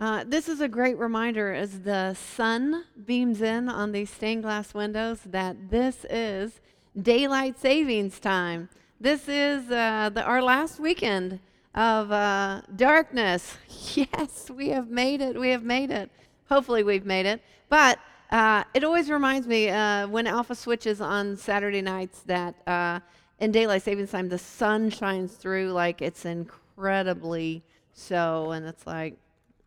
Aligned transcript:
Uh, 0.00 0.24
this 0.26 0.48
is 0.48 0.62
a 0.62 0.68
great 0.68 0.96
reminder 0.96 1.52
as 1.52 1.80
the 1.80 2.14
sun 2.14 2.84
beams 3.04 3.42
in 3.42 3.68
on 3.68 3.92
these 3.92 4.08
stained 4.08 4.42
glass 4.42 4.72
windows 4.72 5.20
that 5.26 5.54
this 5.68 6.06
is 6.08 6.58
daylight 7.02 7.60
savings 7.60 8.18
time. 8.18 8.70
This 8.98 9.28
is 9.28 9.70
uh, 9.70 10.08
the, 10.08 10.22
our 10.22 10.40
last 10.40 10.80
weekend 10.80 11.38
of 11.74 12.10
uh, 12.10 12.62
darkness. 12.74 13.58
Yes, 13.94 14.48
we 14.48 14.68
have 14.68 14.88
made 14.88 15.20
it. 15.20 15.38
We 15.38 15.48
have 15.48 15.64
made 15.64 15.90
it. 15.90 16.10
Hopefully, 16.48 16.84
we've 16.84 17.04
made 17.04 17.26
it. 17.26 17.42
But 17.68 17.98
uh, 18.30 18.62
it 18.72 18.84
always 18.84 19.10
reminds 19.10 19.48
me 19.48 19.68
uh, 19.68 20.06
when 20.06 20.26
Alpha 20.28 20.54
switches 20.54 21.00
on 21.00 21.36
Saturday 21.36 21.82
nights 21.82 22.20
that 22.26 22.54
uh, 22.68 23.00
in 23.40 23.50
daylight 23.50 23.82
savings 23.82 24.12
time, 24.12 24.28
the 24.28 24.38
sun 24.38 24.90
shines 24.90 25.32
through 25.32 25.72
like 25.72 26.00
it's 26.00 26.24
incredibly 26.24 27.64
so. 27.92 28.52
And 28.52 28.64
it's 28.64 28.86
like, 28.86 29.16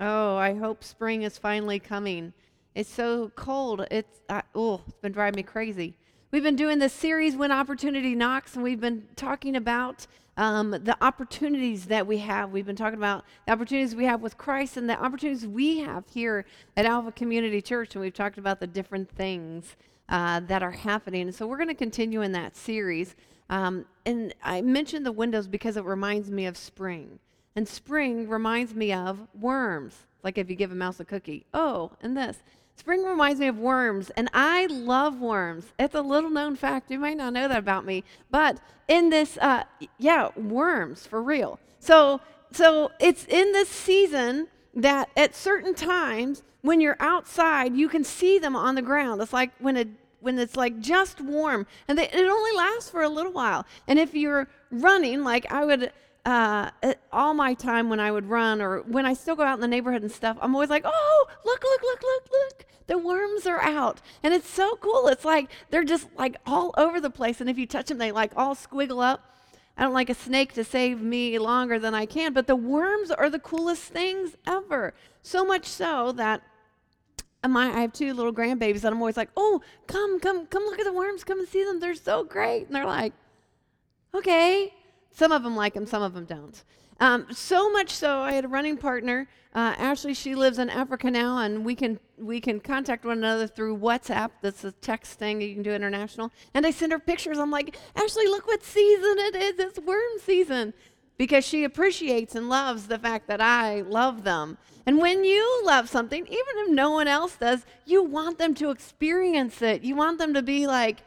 oh, 0.04 0.36
I 0.36 0.54
hope 0.54 0.84
spring 0.84 1.24
is 1.24 1.38
finally 1.38 1.80
coming. 1.80 2.34
It's 2.76 2.90
so 2.90 3.32
cold. 3.36 3.86
It's, 3.90 4.22
oh, 4.54 4.82
it's 4.88 4.98
been 4.98 5.14
driving 5.14 5.38
me 5.38 5.44
crazy. 5.44 5.96
We've 6.32 6.44
been 6.44 6.56
doing 6.56 6.80
this 6.80 6.94
series, 6.94 7.36
When 7.36 7.52
Opportunity 7.52 8.16
Knocks, 8.16 8.56
and 8.56 8.64
we've 8.64 8.82
been 8.82 9.08
talking 9.16 9.56
about 9.56 10.08
um, 10.36 10.72
the 10.72 10.98
opportunities 11.02 11.86
that 11.86 12.06
we 12.06 12.18
have. 12.18 12.52
We've 12.52 12.66
been 12.66 12.76
talking 12.76 12.98
about 12.98 13.24
the 13.46 13.54
opportunities 13.54 13.96
we 13.96 14.06
have 14.06 14.22
with 14.22 14.38
Christ 14.38 14.76
and 14.76 14.90
the 14.90 15.02
opportunities 15.02 15.48
we 15.48 15.80
have 15.80 16.06
here 16.12 16.46
at 16.76 16.86
Alpha 16.86 17.12
Community 17.12 17.62
Church, 17.62 17.96
and 17.96 18.02
we've 18.02 18.14
talked 18.14 18.38
about 18.38 18.60
the 18.60 18.68
different 18.68 19.10
things 19.10 19.76
uh, 20.10 20.42
that 20.42 20.64
are 20.64 20.72
happening. 20.72 21.32
So 21.32 21.48
we're 21.48 21.58
going 21.58 21.70
to 21.70 21.76
continue 21.76 22.24
in 22.24 22.32
that 22.34 22.58
series. 22.58 23.16
Um, 23.50 23.86
and 24.06 24.34
I 24.44 24.62
mentioned 24.62 25.06
the 25.06 25.12
windows 25.12 25.48
because 25.48 25.78
it 25.78 25.86
reminds 25.86 26.30
me 26.32 26.48
of 26.48 26.58
spring. 26.58 27.20
And 27.56 27.68
spring 27.68 28.28
reminds 28.28 28.74
me 28.74 28.92
of 28.92 29.28
worms, 29.40 30.06
like 30.24 30.38
if 30.38 30.50
you 30.50 30.56
give 30.56 30.72
a 30.72 30.76
mouse 30.76 31.00
a 31.00 31.06
cookie. 31.06 31.46
Oh, 31.54 31.92
and 32.02 32.18
this. 32.18 32.42
Spring 32.76 33.04
reminds 33.04 33.40
me 33.40 33.48
of 33.48 33.58
worms, 33.60 34.10
and 34.12 34.30
I 34.34 34.66
love 34.66 35.20
worms. 35.20 35.66
It's 35.78 35.94
a 35.94 36.02
little 36.02 36.32
known 36.32 36.56
fact. 36.56 36.90
You 36.90 36.98
might 36.98 37.18
not 37.18 37.34
know 37.34 37.48
that 37.48 37.60
about 37.60 37.86
me, 37.86 38.04
but 38.32 38.60
in 38.88 39.12
this, 39.12 39.38
uh, 39.38 39.64
yeah, 40.00 40.30
worms 40.36 41.06
for 41.06 41.22
real. 41.22 41.60
So, 41.80 42.20
so 42.52 42.92
it's 43.00 43.26
in 43.26 43.52
this 43.52 43.70
season 43.70 44.48
that 44.74 45.10
at 45.16 45.36
certain 45.36 45.76
times 45.76 46.42
when 46.62 46.82
you're 46.82 46.98
outside, 47.00 47.76
you 47.76 47.88
can 47.88 48.04
see 48.04 48.40
them 48.40 48.56
on 48.56 48.74
the 48.76 48.82
ground. 48.82 49.22
It's 49.22 49.34
like 49.34 49.52
when 49.60 49.78
it 49.78 49.90
when 50.22 50.40
it's 50.40 50.56
like 50.56 50.80
just 50.80 51.20
warm, 51.20 51.68
and 51.88 51.98
they, 51.98 52.08
it 52.08 52.16
only 52.16 52.56
lasts 52.56 52.90
for 52.90 53.02
a 53.04 53.10
little 53.10 53.34
while. 53.34 53.66
And 53.90 54.00
if 54.00 54.16
you're 54.16 54.48
running, 54.72 55.24
like 55.24 55.52
I 55.52 55.66
would 55.66 55.92
uh, 56.26 56.70
all 57.12 57.34
my 57.34 57.54
time 57.54 57.90
when 57.90 58.00
I 58.00 58.12
would 58.12 58.30
run 58.30 58.62
or 58.62 58.80
when 58.82 59.06
I 59.06 59.14
still 59.14 59.36
go 59.36 59.44
out 59.44 59.56
in 59.56 59.62
the 59.62 59.68
neighborhood 59.68 60.04
and 60.04 60.12
stuff, 60.12 60.38
I'm 60.42 60.56
always 60.56 60.70
like, 60.70 60.84
oh, 60.86 61.26
look, 61.44 61.64
look, 61.64 61.82
look, 61.82 62.02
look, 62.02 62.30
look. 62.32 62.66
The 62.88 62.98
worms 62.98 63.46
are 63.46 63.62
out. 63.62 64.02
And 64.22 64.34
it's 64.34 64.50
so 64.50 64.76
cool. 64.78 65.08
It's 65.08 65.26
like 65.26 65.50
they're 65.70 65.84
just 65.84 66.08
like 66.18 66.38
all 66.46 66.74
over 66.78 67.02
the 67.02 67.10
place. 67.10 67.42
And 67.42 67.50
if 67.50 67.58
you 67.58 67.66
touch 67.66 67.88
them, 67.88 67.98
they 67.98 68.12
like 68.12 68.32
all 68.36 68.56
squiggle 68.56 69.04
up. 69.04 69.30
I 69.76 69.84
don't 69.84 69.94
like 69.94 70.10
a 70.10 70.16
snake 70.16 70.54
to 70.54 70.64
save 70.64 71.02
me 71.02 71.40
longer 71.40 71.80
than 71.80 71.96
I 71.96 72.06
can, 72.06 72.32
but 72.32 72.46
the 72.46 72.56
worms 72.56 73.10
are 73.10 73.30
the 73.30 73.40
coolest 73.40 73.84
things 73.84 74.36
ever. 74.46 74.94
So 75.24 75.44
much 75.44 75.66
so 75.66 76.12
that 76.12 76.44
my, 77.46 77.76
I 77.76 77.82
have 77.82 77.92
two 77.92 78.14
little 78.14 78.32
grandbabies, 78.32 78.84
and 78.84 78.94
I'm 78.94 79.02
always 79.02 79.18
like, 79.18 79.30
oh, 79.36 79.62
come, 79.88 80.20
come, 80.20 80.46
come 80.46 80.64
look 80.64 80.80
at 80.80 80.86
the 80.86 80.94
worms. 80.94 81.24
Come 81.24 81.40
and 81.40 81.48
see 81.48 81.64
them. 81.64 81.80
They're 81.80 81.96
so 81.96 82.24
great. 82.24 82.68
And 82.68 82.76
they're 82.76 82.86
like, 82.86 83.14
okay. 84.14 84.74
Some 85.14 85.32
of 85.32 85.44
them 85.44 85.56
like 85.56 85.76
him, 85.76 85.86
some 85.86 86.02
of 86.02 86.14
them 86.14 86.26
don't. 86.26 86.64
Um, 87.00 87.28
so 87.32 87.72
much 87.72 87.90
so, 87.92 88.20
I 88.20 88.34
had 88.34 88.46
a 88.46 88.48
running 88.48 88.78
partner, 88.78 89.28
uh, 89.56 89.76
Ashley. 89.78 90.14
She 90.14 90.36
lives 90.36 90.60
in 90.60 90.70
Africa 90.70 91.10
now, 91.10 91.40
and 91.40 91.66
we 91.66 91.76
can 91.76 92.00
we 92.18 92.40
can 92.40 92.60
contact 92.60 93.04
one 93.04 93.18
another 93.18 93.48
through 93.48 93.78
WhatsApp. 93.78 94.32
That's 94.42 94.64
a 94.64 94.72
text 94.72 95.20
thing 95.20 95.42
you 95.42 95.54
can 95.54 95.64
do 95.64 95.72
international. 95.72 96.32
And 96.54 96.66
I 96.66 96.72
send 96.72 96.92
her 96.92 97.00
pictures. 97.00 97.38
I'm 97.38 97.52
like, 97.52 97.76
Ashley, 97.96 98.28
look 98.28 98.48
what 98.48 98.64
season 98.64 99.16
it 99.18 99.36
is. 99.36 99.60
It's 99.60 99.80
worm 99.80 100.20
season, 100.20 100.74
because 101.18 101.46
she 101.46 101.64
appreciates 101.64 102.36
and 102.36 102.48
loves 102.48 102.88
the 102.88 103.00
fact 103.00 103.28
that 103.28 103.42
I 103.42 103.82
love 103.82 104.24
them. 104.24 104.58
And 104.86 105.00
when 105.00 105.24
you 105.24 105.64
love 105.66 105.90
something, 105.90 106.26
even 106.26 106.56
if 106.58 106.70
no 106.70 106.92
one 106.92 107.08
else 107.08 107.36
does, 107.38 107.66
you 107.86 108.04
want 108.04 108.38
them 108.38 108.54
to 108.56 108.70
experience 108.70 109.62
it. 109.62 109.84
You 109.84 109.96
want 109.96 110.18
them 110.20 110.34
to 110.34 110.42
be 110.42 110.68
like, 110.68 111.04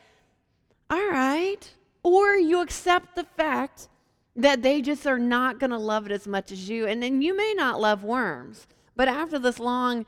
all 0.91 1.09
right, 1.11 1.75
or 2.03 2.35
you 2.35 2.61
accept 2.61 3.17
the 3.17 3.25
fact 3.25 3.89
that 4.37 4.63
they 4.63 4.83
just 4.83 5.07
are 5.07 5.19
not 5.19 5.59
going 5.59 5.71
to 5.71 5.79
love 5.79 6.07
it 6.07 6.13
as 6.13 6.27
much 6.27 6.53
as 6.53 6.69
you. 6.69 6.87
And 6.87 7.03
then 7.03 7.23
you 7.23 7.37
may 7.37 7.55
not 7.57 7.81
love 7.81 8.05
worms, 8.05 8.67
but 8.95 9.09
after 9.09 9.39
this 9.39 9.59
long 9.59 10.07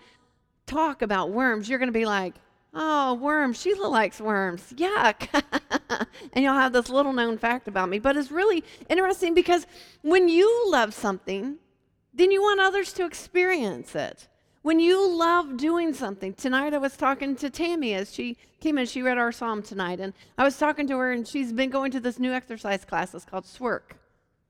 talk 0.66 1.02
about 1.02 1.30
worms, 1.30 1.68
you're 1.68 1.78
going 1.78 1.88
to 1.88 1.98
be 1.98 2.04
like, 2.04 2.34
oh, 2.74 3.14
worms, 3.14 3.60
Sheila 3.60 3.86
likes 3.86 4.20
worms. 4.20 4.72
Yuck. 4.76 5.28
and 6.32 6.44
you'll 6.44 6.54
have 6.54 6.72
this 6.72 6.90
little 6.90 7.12
known 7.12 7.38
fact 7.38 7.68
about 7.68 7.88
me. 7.88 7.98
But 7.98 8.16
it's 8.16 8.30
really 8.30 8.62
interesting 8.88 9.34
because 9.34 9.66
when 10.02 10.28
you 10.28 10.70
love 10.70 10.92
something, 10.92 11.56
then 12.12 12.30
you 12.30 12.42
want 12.42 12.60
others 12.60 12.92
to 12.94 13.06
experience 13.06 13.94
it. 13.94 14.28
When 14.62 14.80
you 14.80 15.08
love 15.08 15.56
doing 15.56 15.94
something, 15.94 16.34
tonight 16.34 16.74
I 16.74 16.78
was 16.78 16.96
talking 16.96 17.36
to 17.36 17.48
Tammy 17.48 17.94
as 17.94 18.12
she 18.12 18.36
came 18.60 18.76
in, 18.76 18.86
she 18.86 19.02
read 19.02 19.16
our 19.16 19.32
psalm 19.32 19.62
tonight, 19.62 20.00
and 20.00 20.12
I 20.36 20.44
was 20.44 20.58
talking 20.58 20.86
to 20.88 20.98
her, 20.98 21.12
and 21.12 21.26
she's 21.26 21.52
been 21.52 21.70
going 21.70 21.92
to 21.92 22.00
this 22.00 22.18
new 22.18 22.32
exercise 22.32 22.84
class. 22.84 23.14
It's 23.14 23.24
called 23.24 23.44
Swerk. 23.44 23.96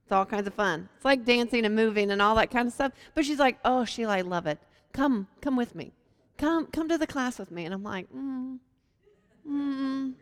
It's 0.09 0.13
all 0.15 0.25
kinds 0.25 0.47
of 0.47 0.55
fun. 0.55 0.89
It's 0.97 1.05
like 1.05 1.27
dancing 1.27 1.67
and 1.67 1.77
moving 1.77 2.11
and 2.11 2.23
all 2.23 2.35
that 2.37 2.51
kind 2.51 2.67
of 2.67 2.73
stuff. 2.73 2.93
But 3.15 3.27
she's 3.27 3.39
like, 3.39 3.59
"Oh, 3.63 3.85
Sheila, 3.85 4.15
I 4.15 4.21
love 4.23 4.47
it. 4.47 4.59
Come, 4.95 5.29
come 5.43 5.55
with 5.55 5.75
me. 5.75 5.93
Come, 6.39 6.65
come 6.69 6.89
to 6.89 6.97
the 6.97 7.07
class 7.07 7.39
with 7.39 7.51
me." 7.51 7.67
And 7.67 7.75
I'm 7.75 7.83
like, 7.83 8.11
mm, 8.11 8.59
mm. 9.47 10.15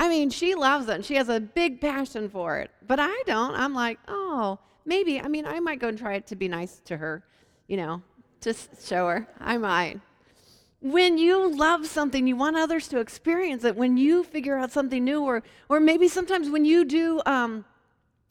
I 0.00 0.08
mean, 0.08 0.30
she 0.30 0.56
loves 0.56 0.88
it. 0.88 0.96
And 0.96 1.04
she 1.04 1.14
has 1.14 1.28
a 1.28 1.38
big 1.38 1.80
passion 1.80 2.28
for 2.28 2.58
it, 2.58 2.72
but 2.84 2.98
I 2.98 3.22
don't. 3.26 3.54
I'm 3.54 3.74
like, 3.74 4.00
oh, 4.08 4.58
maybe. 4.84 5.20
I 5.20 5.28
mean, 5.28 5.46
I 5.46 5.60
might 5.60 5.78
go 5.78 5.86
and 5.86 5.96
try 5.96 6.14
it 6.14 6.26
to 6.26 6.34
be 6.34 6.48
nice 6.48 6.80
to 6.86 6.96
her, 6.96 7.22
you 7.68 7.76
know, 7.76 8.02
just 8.40 8.88
show 8.88 9.06
her. 9.06 9.28
I 9.38 9.56
might. 9.56 10.00
When 10.80 11.16
you 11.16 11.48
love 11.48 11.86
something, 11.86 12.26
you 12.26 12.34
want 12.34 12.56
others 12.56 12.88
to 12.88 12.98
experience 12.98 13.62
it. 13.62 13.76
When 13.76 13.96
you 13.96 14.24
figure 14.24 14.58
out 14.58 14.72
something 14.72 15.04
new, 15.04 15.22
or 15.22 15.44
or 15.68 15.78
maybe 15.78 16.08
sometimes 16.08 16.50
when 16.50 16.64
you 16.64 16.84
do. 16.84 17.22
Um, 17.24 17.64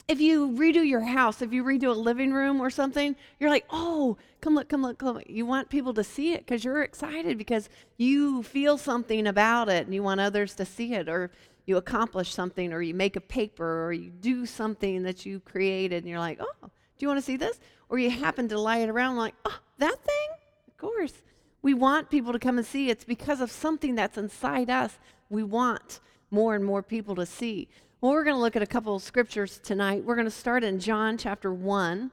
if 0.08 0.20
you 0.20 0.50
redo 0.50 0.86
your 0.86 1.00
house, 1.00 1.42
if 1.42 1.52
you 1.52 1.64
redo 1.64 1.88
a 1.88 1.98
living 1.98 2.32
room 2.32 2.60
or 2.60 2.70
something, 2.70 3.16
you're 3.40 3.50
like, 3.50 3.66
oh, 3.70 4.16
come 4.40 4.54
look, 4.54 4.68
come 4.68 4.82
look, 4.82 4.98
come 4.98 5.16
look. 5.16 5.24
You 5.28 5.46
want 5.46 5.68
people 5.68 5.92
to 5.94 6.04
see 6.04 6.32
it 6.32 6.46
because 6.46 6.64
you're 6.64 6.82
excited 6.82 7.36
because 7.36 7.68
you 7.96 8.44
feel 8.44 8.78
something 8.78 9.26
about 9.26 9.68
it 9.68 9.86
and 9.86 9.94
you 9.94 10.04
want 10.04 10.20
others 10.20 10.54
to 10.54 10.64
see 10.64 10.94
it, 10.94 11.08
or 11.08 11.32
you 11.66 11.76
accomplish 11.76 12.32
something, 12.32 12.72
or 12.72 12.82
you 12.82 12.94
make 12.94 13.16
a 13.16 13.20
paper, 13.20 13.84
or 13.84 13.92
you 13.92 14.10
do 14.10 14.46
something 14.46 15.02
that 15.02 15.26
you 15.26 15.40
created 15.40 16.04
and 16.04 16.08
you're 16.08 16.20
like, 16.20 16.38
oh, 16.40 16.54
do 16.62 16.70
you 16.98 17.08
want 17.08 17.18
to 17.18 17.24
see 17.24 17.36
this? 17.36 17.58
Or 17.88 17.98
you 17.98 18.10
happen 18.10 18.48
to 18.48 18.58
lie 18.58 18.78
it 18.78 18.88
around 18.88 19.16
like, 19.16 19.34
oh, 19.44 19.58
that 19.78 19.98
thing? 20.04 20.28
Of 20.68 20.76
course. 20.76 21.14
We 21.62 21.74
want 21.74 22.10
people 22.10 22.32
to 22.32 22.38
come 22.38 22.58
and 22.58 22.66
see. 22.66 22.90
It's 22.90 23.04
because 23.04 23.40
of 23.40 23.50
something 23.50 23.96
that's 23.96 24.16
inside 24.16 24.70
us. 24.70 24.98
We 25.28 25.42
want 25.42 25.98
more 26.30 26.54
and 26.54 26.64
more 26.64 26.82
people 26.82 27.16
to 27.16 27.26
see. 27.26 27.68
Well, 28.06 28.14
we're 28.14 28.22
going 28.22 28.36
to 28.36 28.40
look 28.40 28.54
at 28.54 28.62
a 28.62 28.68
couple 28.68 28.94
of 28.94 29.02
scriptures 29.02 29.58
tonight. 29.64 30.04
We're 30.04 30.14
going 30.14 30.28
to 30.28 30.30
start 30.30 30.62
in 30.62 30.78
John 30.78 31.18
chapter 31.18 31.52
1. 31.52 32.12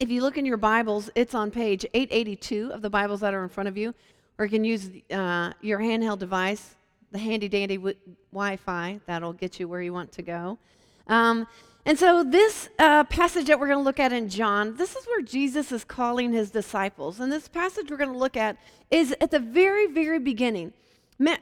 If 0.00 0.10
you 0.10 0.20
look 0.20 0.36
in 0.36 0.44
your 0.44 0.58
Bibles, 0.58 1.08
it's 1.14 1.34
on 1.34 1.50
page 1.50 1.86
882 1.94 2.72
of 2.74 2.82
the 2.82 2.90
Bibles 2.90 3.20
that 3.20 3.32
are 3.32 3.42
in 3.42 3.48
front 3.48 3.70
of 3.70 3.78
you, 3.78 3.94
or 4.36 4.44
you 4.44 4.50
can 4.50 4.64
use 4.64 4.90
uh, 5.10 5.54
your 5.62 5.78
handheld 5.78 6.18
device, 6.18 6.74
the 7.10 7.18
handy 7.18 7.48
dandy 7.48 7.78
Wi 7.78 8.56
Fi. 8.56 9.00
That'll 9.06 9.32
get 9.32 9.58
you 9.58 9.66
where 9.66 9.80
you 9.80 9.94
want 9.94 10.12
to 10.12 10.20
go. 10.20 10.58
Um, 11.06 11.46
and 11.86 11.98
so, 11.98 12.22
this 12.22 12.68
uh, 12.78 13.04
passage 13.04 13.46
that 13.46 13.58
we're 13.58 13.68
going 13.68 13.78
to 13.78 13.82
look 13.82 13.98
at 13.98 14.12
in 14.12 14.28
John, 14.28 14.76
this 14.76 14.94
is 14.94 15.06
where 15.06 15.22
Jesus 15.22 15.72
is 15.72 15.84
calling 15.84 16.34
his 16.34 16.50
disciples. 16.50 17.18
And 17.18 17.32
this 17.32 17.48
passage 17.48 17.90
we're 17.90 17.96
going 17.96 18.12
to 18.12 18.18
look 18.18 18.36
at 18.36 18.58
is 18.90 19.16
at 19.22 19.30
the 19.30 19.40
very, 19.40 19.86
very 19.86 20.18
beginning. 20.18 20.74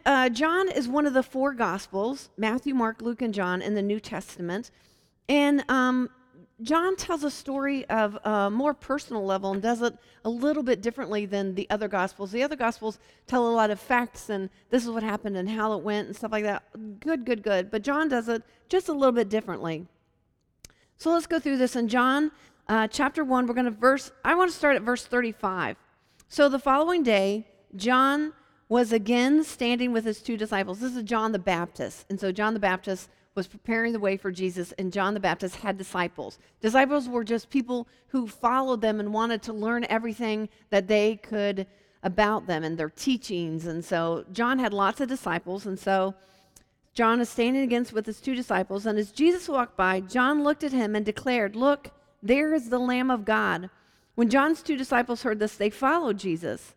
Uh, 0.06 0.29
John 0.29 0.71
is 0.71 0.87
one 0.87 1.06
of 1.06 1.15
the 1.15 1.23
four 1.23 1.53
Gospels 1.53 2.31
Matthew, 2.37 2.75
Mark, 2.75 3.03
Luke, 3.03 3.23
and 3.23 3.35
John 3.35 3.61
in 3.61 3.75
the 3.75 3.82
New 3.82 3.99
Testament. 3.99 4.71
And 5.29 5.65
um, 5.69 6.11
John 6.62 6.97
tells 6.97 7.25
a 7.25 7.31
story 7.31 7.85
of 7.87 8.17
a 8.25 8.50
more 8.50 8.75
personal 8.75 9.25
level 9.25 9.53
and 9.53 9.61
does 9.61 9.82
it 9.82 9.97
a 10.25 10.31
little 10.31 10.62
bit 10.62 10.81
differently 10.81 11.26
than 11.26 11.55
the 11.55 11.69
other 11.71 11.88
Gospels. 11.88 12.31
The 12.31 12.43
other 12.43 12.56
Gospels 12.56 12.99
tell 13.26 13.49
a 13.49 13.50
lot 13.50 13.71
of 13.71 13.81
facts 13.81 14.31
and 14.31 14.49
this 14.71 14.85
is 14.85 14.91
what 14.91 15.03
happened 15.03 15.37
and 15.37 15.49
how 15.49 15.73
it 15.73 15.82
went 15.82 16.06
and 16.06 16.17
stuff 16.17 16.32
like 16.32 16.44
that. 16.44 16.62
Good, 17.00 17.25
good, 17.25 17.43
good. 17.43 17.70
But 17.70 17.82
John 17.82 18.09
does 18.09 18.29
it 18.29 18.43
just 18.69 18.88
a 18.88 18.93
little 18.93 19.12
bit 19.12 19.29
differently. 19.29 19.87
So 20.97 21.11
let's 21.11 21.27
go 21.27 21.41
through 21.41 21.59
this 21.59 21.75
in 21.75 21.88
John 21.88 22.31
uh, 22.69 22.87
chapter 22.87 23.25
1. 23.25 23.47
We're 23.47 23.55
going 23.55 23.65
to 23.65 23.73
verse, 23.73 24.12
I 24.25 24.37
want 24.37 24.50
to 24.50 24.56
start 24.56 24.77
at 24.77 24.82
verse 24.82 25.05
35. 25.05 25.77
So 26.29 26.49
the 26.49 26.61
following 26.61 27.03
day, 27.03 27.49
John 27.75 28.32
was 28.69 28.93
again 28.93 29.44
standing 29.44 29.93
with 29.93 30.05
his 30.05 30.22
two 30.22 30.37
disciples. 30.37 30.81
This 30.81 30.96
is 30.96 31.02
John 31.02 31.32
the 31.32 31.38
Baptist. 31.38 32.06
And 32.08 32.19
so 32.19 32.32
John 32.32 32.55
the 32.55 32.61
Baptist 32.61 33.08
was 33.34 33.46
preparing 33.46 33.93
the 33.93 33.99
way 33.99 34.16
for 34.16 34.31
Jesus, 34.31 34.72
and 34.78 34.93
John 34.93 35.14
the 35.14 35.20
Baptist 35.20 35.56
had 35.56 35.76
disciples. 35.76 36.38
Disciples 36.61 37.08
were 37.08 37.25
just 37.25 37.50
people 37.50 37.88
who 38.08 38.28
followed 38.28 38.81
them 38.81 39.00
and 39.00 39.12
wanted 39.12 39.43
to 39.43 39.52
learn 39.52 39.84
everything 39.88 40.49
that 40.70 40.87
they 40.87 41.16
could 41.16 41.66
about 42.02 42.46
them 42.46 42.62
and 42.62 42.78
their 42.78 42.90
teachings. 42.90 43.66
And 43.66 43.84
so 43.84 44.25
John 44.32 44.58
had 44.58 44.72
lots 44.72 45.00
of 45.00 45.08
disciples, 45.08 45.67
and 45.67 45.78
so 45.78 46.14
John 46.94 47.20
is 47.20 47.28
standing 47.28 47.62
against 47.62 47.93
with 47.93 48.06
his 48.06 48.20
two 48.20 48.37
disciples, 48.37 48.87
and 48.87 48.99
as 48.99 49.10
Jesus 49.10 49.49
walked 49.49 49.76
by, 49.76 50.00
John 50.00 50.44
looked 50.44 50.62
at 50.62 50.72
him 50.72 50.94
and 50.94 51.05
declared, 51.05 51.56
Look, 51.56 51.90
there 52.22 52.55
is 52.55 52.69
the 52.69 52.78
Lamb 52.78 53.10
of 53.10 53.25
God. 53.25 53.69
When 54.14 54.31
John's 54.31 54.62
two 54.62 54.76
disciples 54.76 55.22
heard 55.22 55.40
this, 55.40 55.56
they 55.56 55.70
followed 55.70 56.19
Jesus. 56.19 56.75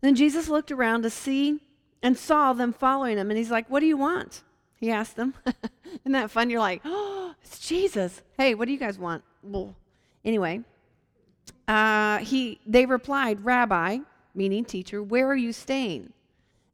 Then 0.00 0.14
Jesus 0.14 0.48
looked 0.48 0.70
around 0.70 1.02
to 1.02 1.10
see 1.10 1.60
and 2.02 2.16
saw 2.16 2.52
them 2.52 2.72
following 2.72 3.18
him, 3.18 3.30
and 3.30 3.38
he's 3.38 3.50
like, 3.50 3.68
What 3.68 3.80
do 3.80 3.86
you 3.86 3.96
want? 3.96 4.42
He 4.76 4.90
asked 4.90 5.16
them. 5.16 5.34
Isn't 5.46 6.12
that 6.12 6.30
fun? 6.30 6.50
You're 6.50 6.60
like, 6.60 6.82
Oh, 6.84 7.34
it's 7.42 7.58
Jesus. 7.58 8.22
Hey, 8.38 8.54
what 8.54 8.66
do 8.66 8.72
you 8.72 8.78
guys 8.78 8.98
want? 8.98 9.22
Well, 9.42 9.74
anyway, 10.24 10.62
uh, 11.68 12.18
he, 12.18 12.60
they 12.66 12.86
replied, 12.86 13.44
Rabbi, 13.44 13.98
meaning 14.34 14.64
teacher, 14.64 15.02
where 15.02 15.28
are 15.28 15.36
you 15.36 15.52
staying? 15.52 16.12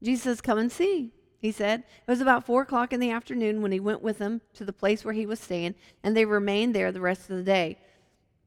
Jesus 0.03 0.25
says, 0.25 0.41
Come 0.41 0.59
and 0.59 0.71
see 0.71 1.13
he 1.47 1.53
said. 1.53 1.81
It 2.07 2.11
was 2.11 2.21
about 2.21 2.45
four 2.45 2.63
o'clock 2.63 2.93
in 2.93 3.01
the 3.01 3.11
afternoon 3.11 3.63
when 3.63 3.73
he 3.73 3.81
went 3.81 4.03
with 4.03 4.19
them 4.19 4.41
to 4.55 4.65
the 4.65 4.73
place 4.73 5.05
where 5.05 5.15
he 5.15 5.27
was 5.27 5.41
staying, 5.41 5.75
and 6.03 6.17
they 6.17 6.25
remained 6.25 6.75
there 6.75 6.93
the 6.93 7.01
rest 7.01 7.31
of 7.31 7.37
the 7.37 7.43
day. 7.43 7.79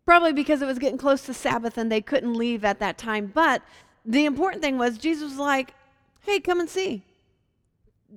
Probably 0.06 0.34
because 0.34 0.62
it 0.62 0.66
was 0.66 0.80
getting 0.80 0.98
close 0.98 1.22
to 1.24 1.34
Sabbath 1.34 1.78
and 1.78 1.92
they 1.92 2.02
couldn't 2.02 2.34
leave 2.34 2.66
at 2.66 2.80
that 2.80 2.98
time. 2.98 3.32
But 3.34 3.62
the 4.06 4.26
important 4.26 4.62
thing 4.64 4.78
was, 4.78 4.98
Jesus 4.98 5.24
was 5.24 5.38
like, 5.38 5.74
hey, 6.22 6.40
come 6.40 6.60
and 6.60 6.70
see. 6.70 7.04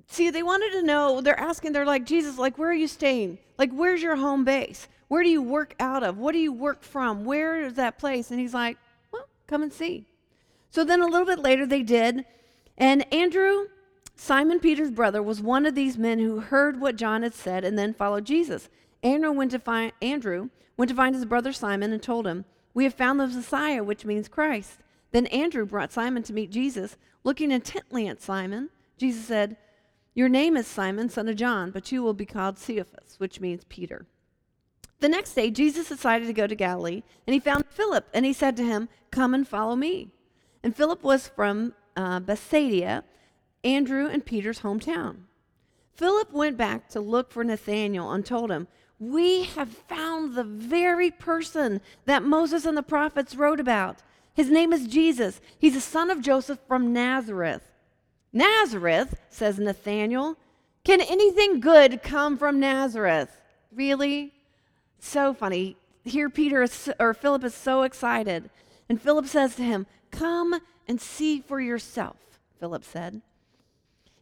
See, 0.08 0.30
they 0.30 0.42
wanted 0.42 0.72
to 0.72 0.82
know, 0.82 1.20
they're 1.20 1.38
asking, 1.38 1.72
they're 1.72 1.84
like, 1.84 2.06
Jesus, 2.06 2.38
like, 2.38 2.56
where 2.58 2.70
are 2.70 2.74
you 2.74 2.88
staying? 2.88 3.38
Like, 3.58 3.70
where's 3.72 4.02
your 4.02 4.16
home 4.16 4.44
base? 4.44 4.88
Where 5.08 5.22
do 5.22 5.28
you 5.28 5.42
work 5.42 5.74
out 5.78 6.02
of? 6.02 6.16
What 6.16 6.32
do 6.32 6.38
you 6.38 6.52
work 6.52 6.82
from? 6.82 7.24
Where 7.24 7.60
is 7.60 7.74
that 7.74 7.98
place? 7.98 8.30
And 8.30 8.40
he's 8.40 8.54
like, 8.54 8.78
well, 9.12 9.28
come 9.46 9.62
and 9.62 9.72
see. 9.72 10.06
So 10.70 10.84
then 10.84 11.02
a 11.02 11.06
little 11.06 11.26
bit 11.26 11.38
later, 11.38 11.66
they 11.66 11.82
did. 11.82 12.24
And 12.78 13.12
Andrew 13.12 13.66
Simon 14.16 14.60
Peter's 14.60 14.90
brother 14.90 15.22
was 15.22 15.40
one 15.40 15.66
of 15.66 15.74
these 15.74 15.98
men 15.98 16.18
who 16.18 16.40
heard 16.40 16.80
what 16.80 16.96
John 16.96 17.22
had 17.22 17.34
said 17.34 17.64
and 17.64 17.78
then 17.78 17.92
followed 17.92 18.24
Jesus. 18.24 18.68
Andrew 19.02 19.32
went 19.32 19.50
to 19.50 19.58
find, 19.58 19.92
Andrew 20.00 20.50
went 20.76 20.90
to 20.90 20.94
find 20.94 21.14
his 21.14 21.24
brother 21.24 21.52
Simon 21.52 21.92
and 21.92 22.02
told 22.02 22.26
him, 22.26 22.44
We 22.72 22.84
have 22.84 22.94
found 22.94 23.18
the 23.18 23.26
Messiah, 23.26 23.82
which 23.82 24.04
means 24.04 24.28
Christ. 24.28 24.78
Then 25.12 25.26
Andrew 25.26 25.64
brought 25.64 25.92
Simon 25.92 26.22
to 26.24 26.32
meet 26.32 26.50
Jesus. 26.50 26.96
Looking 27.22 27.52
intently 27.52 28.08
at 28.08 28.20
Simon, 28.20 28.70
Jesus 28.98 29.24
said, 29.24 29.56
Your 30.14 30.28
name 30.28 30.56
is 30.56 30.66
Simon, 30.66 31.08
son 31.08 31.28
of 31.28 31.36
John, 31.36 31.70
but 31.70 31.92
you 31.92 32.02
will 32.02 32.14
be 32.14 32.26
called 32.26 32.58
Cephas, 32.58 33.16
which 33.18 33.40
means 33.40 33.64
Peter. 33.68 34.06
The 35.00 35.08
next 35.08 35.34
day, 35.34 35.50
Jesus 35.50 35.88
decided 35.88 36.26
to 36.26 36.32
go 36.32 36.46
to 36.46 36.54
Galilee, 36.54 37.02
and 37.26 37.34
he 37.34 37.40
found 37.40 37.66
Philip, 37.66 38.08
and 38.14 38.24
he 38.24 38.32
said 38.32 38.56
to 38.56 38.64
him, 38.64 38.88
Come 39.10 39.34
and 39.34 39.46
follow 39.46 39.76
me. 39.76 40.08
And 40.62 40.74
Philip 40.74 41.02
was 41.02 41.28
from 41.28 41.74
uh, 41.96 42.20
Bethsaida 42.20 43.04
Andrew 43.64 44.08
and 44.08 44.24
Peter's 44.24 44.60
hometown. 44.60 45.24
Philip 45.94 46.32
went 46.32 46.56
back 46.56 46.88
to 46.88 47.00
look 47.00 47.30
for 47.30 47.44
Nathanael 47.44 48.10
and 48.10 48.24
told 48.24 48.50
him, 48.50 48.66
We 48.98 49.44
have 49.44 49.68
found 49.68 50.34
the 50.34 50.44
very 50.44 51.10
person 51.10 51.80
that 52.06 52.24
Moses 52.24 52.64
and 52.64 52.76
the 52.76 52.82
prophets 52.82 53.36
wrote 53.36 53.60
about. 53.60 54.02
His 54.34 54.50
name 54.50 54.72
is 54.72 54.86
Jesus. 54.86 55.40
He's 55.58 55.76
a 55.76 55.80
son 55.80 56.10
of 56.10 56.20
Joseph 56.20 56.58
from 56.66 56.92
Nazareth. 56.92 57.62
Nazareth, 58.32 59.20
says 59.28 59.58
Nathanael. 59.58 60.36
Can 60.84 61.00
anything 61.00 61.60
good 61.60 62.02
come 62.02 62.38
from 62.38 62.58
Nazareth? 62.58 63.40
Really? 63.74 64.32
So 64.98 65.34
funny. 65.34 65.76
Here, 66.04 66.30
Peter 66.30 66.62
is, 66.62 66.90
or 66.98 67.14
Philip 67.14 67.44
is 67.44 67.54
so 67.54 67.82
excited. 67.82 68.50
And 68.88 69.00
Philip 69.00 69.26
says 69.26 69.54
to 69.56 69.62
him, 69.62 69.86
Come 70.10 70.60
and 70.88 71.00
see 71.00 71.40
for 71.40 71.60
yourself, 71.60 72.16
Philip 72.58 72.84
said. 72.84 73.22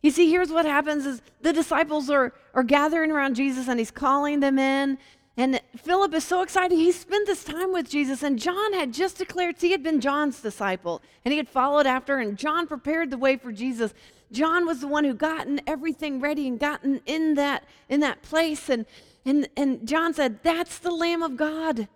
You 0.02 0.10
see, 0.10 0.30
here's 0.30 0.50
what 0.50 0.64
happens 0.64 1.06
is 1.06 1.22
the 1.42 1.52
disciples 1.52 2.08
are, 2.10 2.32
are 2.54 2.62
gathering 2.62 3.10
around 3.10 3.34
Jesus 3.34 3.68
and 3.68 3.78
he's 3.78 3.90
calling 3.90 4.40
them 4.40 4.58
in. 4.58 4.98
And 5.40 5.58
Philip 5.74 6.12
is 6.12 6.24
so 6.24 6.42
excited. 6.42 6.76
He 6.76 6.92
spent 6.92 7.26
this 7.26 7.44
time 7.44 7.72
with 7.72 7.88
Jesus, 7.88 8.22
and 8.22 8.38
John 8.38 8.74
had 8.74 8.92
just 8.92 9.16
declared 9.16 9.56
he 9.58 9.72
had 9.72 9.82
been 9.82 9.98
John's 9.98 10.42
disciple, 10.42 11.00
and 11.24 11.32
he 11.32 11.38
had 11.38 11.48
followed 11.48 11.86
after, 11.86 12.18
and 12.18 12.36
John 12.36 12.66
prepared 12.66 13.08
the 13.08 13.16
way 13.16 13.38
for 13.38 13.50
Jesus. 13.50 13.94
John 14.30 14.66
was 14.66 14.82
the 14.82 14.86
one 14.86 15.04
who 15.04 15.14
gotten 15.14 15.62
everything 15.66 16.20
ready 16.20 16.46
and 16.46 16.60
gotten 16.60 17.00
in 17.06 17.36
that 17.36 17.64
in 17.88 18.00
that 18.00 18.20
place. 18.20 18.68
And 18.68 18.84
and 19.24 19.48
and 19.56 19.88
John 19.88 20.12
said, 20.12 20.42
That's 20.42 20.78
the 20.78 20.90
Lamb 20.90 21.22
of 21.22 21.38
God. 21.38 21.88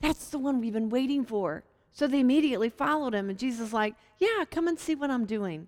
That's 0.00 0.28
the 0.28 0.38
one 0.38 0.60
we've 0.60 0.72
been 0.72 0.88
waiting 0.88 1.24
for. 1.24 1.64
So 1.90 2.06
they 2.06 2.20
immediately 2.20 2.70
followed 2.70 3.16
him, 3.16 3.28
and 3.28 3.36
Jesus 3.36 3.72
like, 3.72 3.96
Yeah, 4.20 4.44
come 4.48 4.68
and 4.68 4.78
see 4.78 4.94
what 4.94 5.10
I'm 5.10 5.26
doing. 5.26 5.66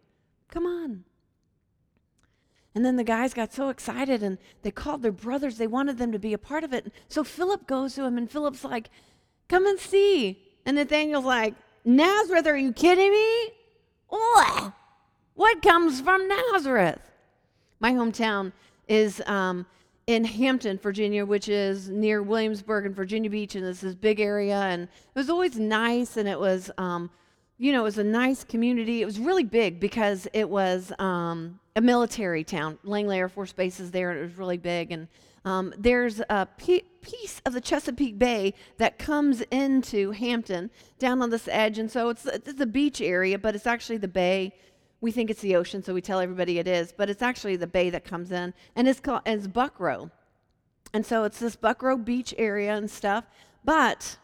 Come 0.51 0.67
on. 0.67 1.03
And 2.75 2.85
then 2.85 2.97
the 2.97 3.05
guys 3.05 3.35
got 3.35 3.53
so 3.53 3.69
excited 3.69 4.23
and 4.23 4.39
they 4.63 4.71
called 4.71 5.03
their 5.03 5.13
brothers. 5.13 5.59
They 5.59 5.67
wanted 5.67 5.99
them 5.99 6.11
to 6.13 6.19
be 6.19 6.33
a 6.33 6.39
part 6.39 6.65
of 6.65 6.73
it. 6.73 6.93
So 7.09 7.23
Philip 7.23 7.67
goes 7.67 7.95
to 7.95 8.05
him 8.05 8.19
and 8.19 8.31
Philip's 8.31 8.65
like, 8.65 8.91
Come 9.49 9.67
and 9.67 9.79
see. 9.79 10.43
And 10.67 10.77
Nathaniel's 10.77 11.25
like, 11.25 11.55
Nazareth, 11.85 12.47
are 12.47 12.57
you 12.57 12.73
kidding 12.73 13.11
me? 13.11 13.51
What? 14.09 14.73
What 15.35 15.63
comes 15.63 16.01
from 16.01 16.27
Nazareth? 16.27 17.01
My 17.81 17.93
hometown 17.93 18.53
is 18.89 19.21
um, 19.27 19.67
in 20.07 20.25
Hampton, 20.25 20.79
Virginia, 20.79 21.27
which 21.27 21.49
is 21.49 21.89
near 21.89 22.23
Williamsburg 22.23 22.87
and 22.87 22.97
Virginia 22.97 23.29
Beach, 23.29 23.55
and 23.55 23.67
it's 23.67 23.81
this 23.81 23.95
big 23.95 24.21
area. 24.21 24.57
And 24.57 24.85
it 24.85 25.19
was 25.19 25.29
always 25.29 25.59
nice, 25.59 26.17
and 26.17 26.29
it 26.29 26.39
was, 26.39 26.71
um, 26.79 27.11
you 27.59 27.73
know, 27.73 27.81
it 27.81 27.85
was 27.85 27.99
a 27.99 28.05
nice 28.05 28.45
community. 28.45 29.03
It 29.03 29.07
was 29.07 29.19
really 29.19 29.45
big 29.45 29.81
because 29.81 30.27
it 30.33 30.49
was 30.49 30.93
um, 30.99 31.59
a 31.77 31.81
military 31.81 32.45
town. 32.45 32.79
Langley 32.85 33.19
Air 33.19 33.29
Force 33.29 33.53
Base 33.53 33.81
is 33.81 33.91
there, 33.91 34.17
it 34.17 34.23
was 34.23 34.37
really 34.37 34.59
big. 34.59 34.93
And 34.93 35.09
um, 35.45 35.75
there's 35.77 36.21
a 36.31 36.47
p- 36.57 36.85
piece 37.03 37.43
of 37.45 37.53
the 37.53 37.61
Chesapeake 37.61 38.19
Bay 38.19 38.55
that 38.79 38.99
comes 38.99 39.43
into 39.51 40.13
Hampton 40.13 40.71
down 40.99 41.21
on 41.21 41.31
this 41.31 41.49
edge, 41.49 41.79
and 41.79 41.91
so 41.91 42.09
it's 42.09 42.25
it's 42.25 42.61
a 42.61 42.67
beach 42.67 43.01
area, 43.01 43.39
but 43.39 43.55
it's 43.55 43.67
actually 43.67 43.99
the 43.99 44.09
bay. 44.09 44.55
We 45.03 45.11
think 45.13 45.29
it's 45.29 45.43
the 45.43 45.55
ocean, 45.57 45.83
so 45.83 45.93
we 45.93 46.01
tell 46.01 46.19
everybody 46.19 46.59
it 46.59 46.67
is, 46.67 46.93
but 46.97 47.11
it's 47.11 47.21
actually 47.21 47.57
the 47.57 47.67
bay 47.67 47.91
that 47.91 48.05
comes 48.05 48.33
in, 48.33 48.55
and 48.75 48.89
it's 48.89 49.01
called 49.01 49.21
it's 49.27 49.47
Buckroe, 49.47 50.11
and 50.95 51.05
so 51.05 51.25
it's 51.25 51.39
this 51.39 51.57
Buckroe 51.57 52.03
beach 52.03 52.33
area 52.39 52.75
and 52.75 52.91
stuff. 52.91 53.25
But 53.65 54.17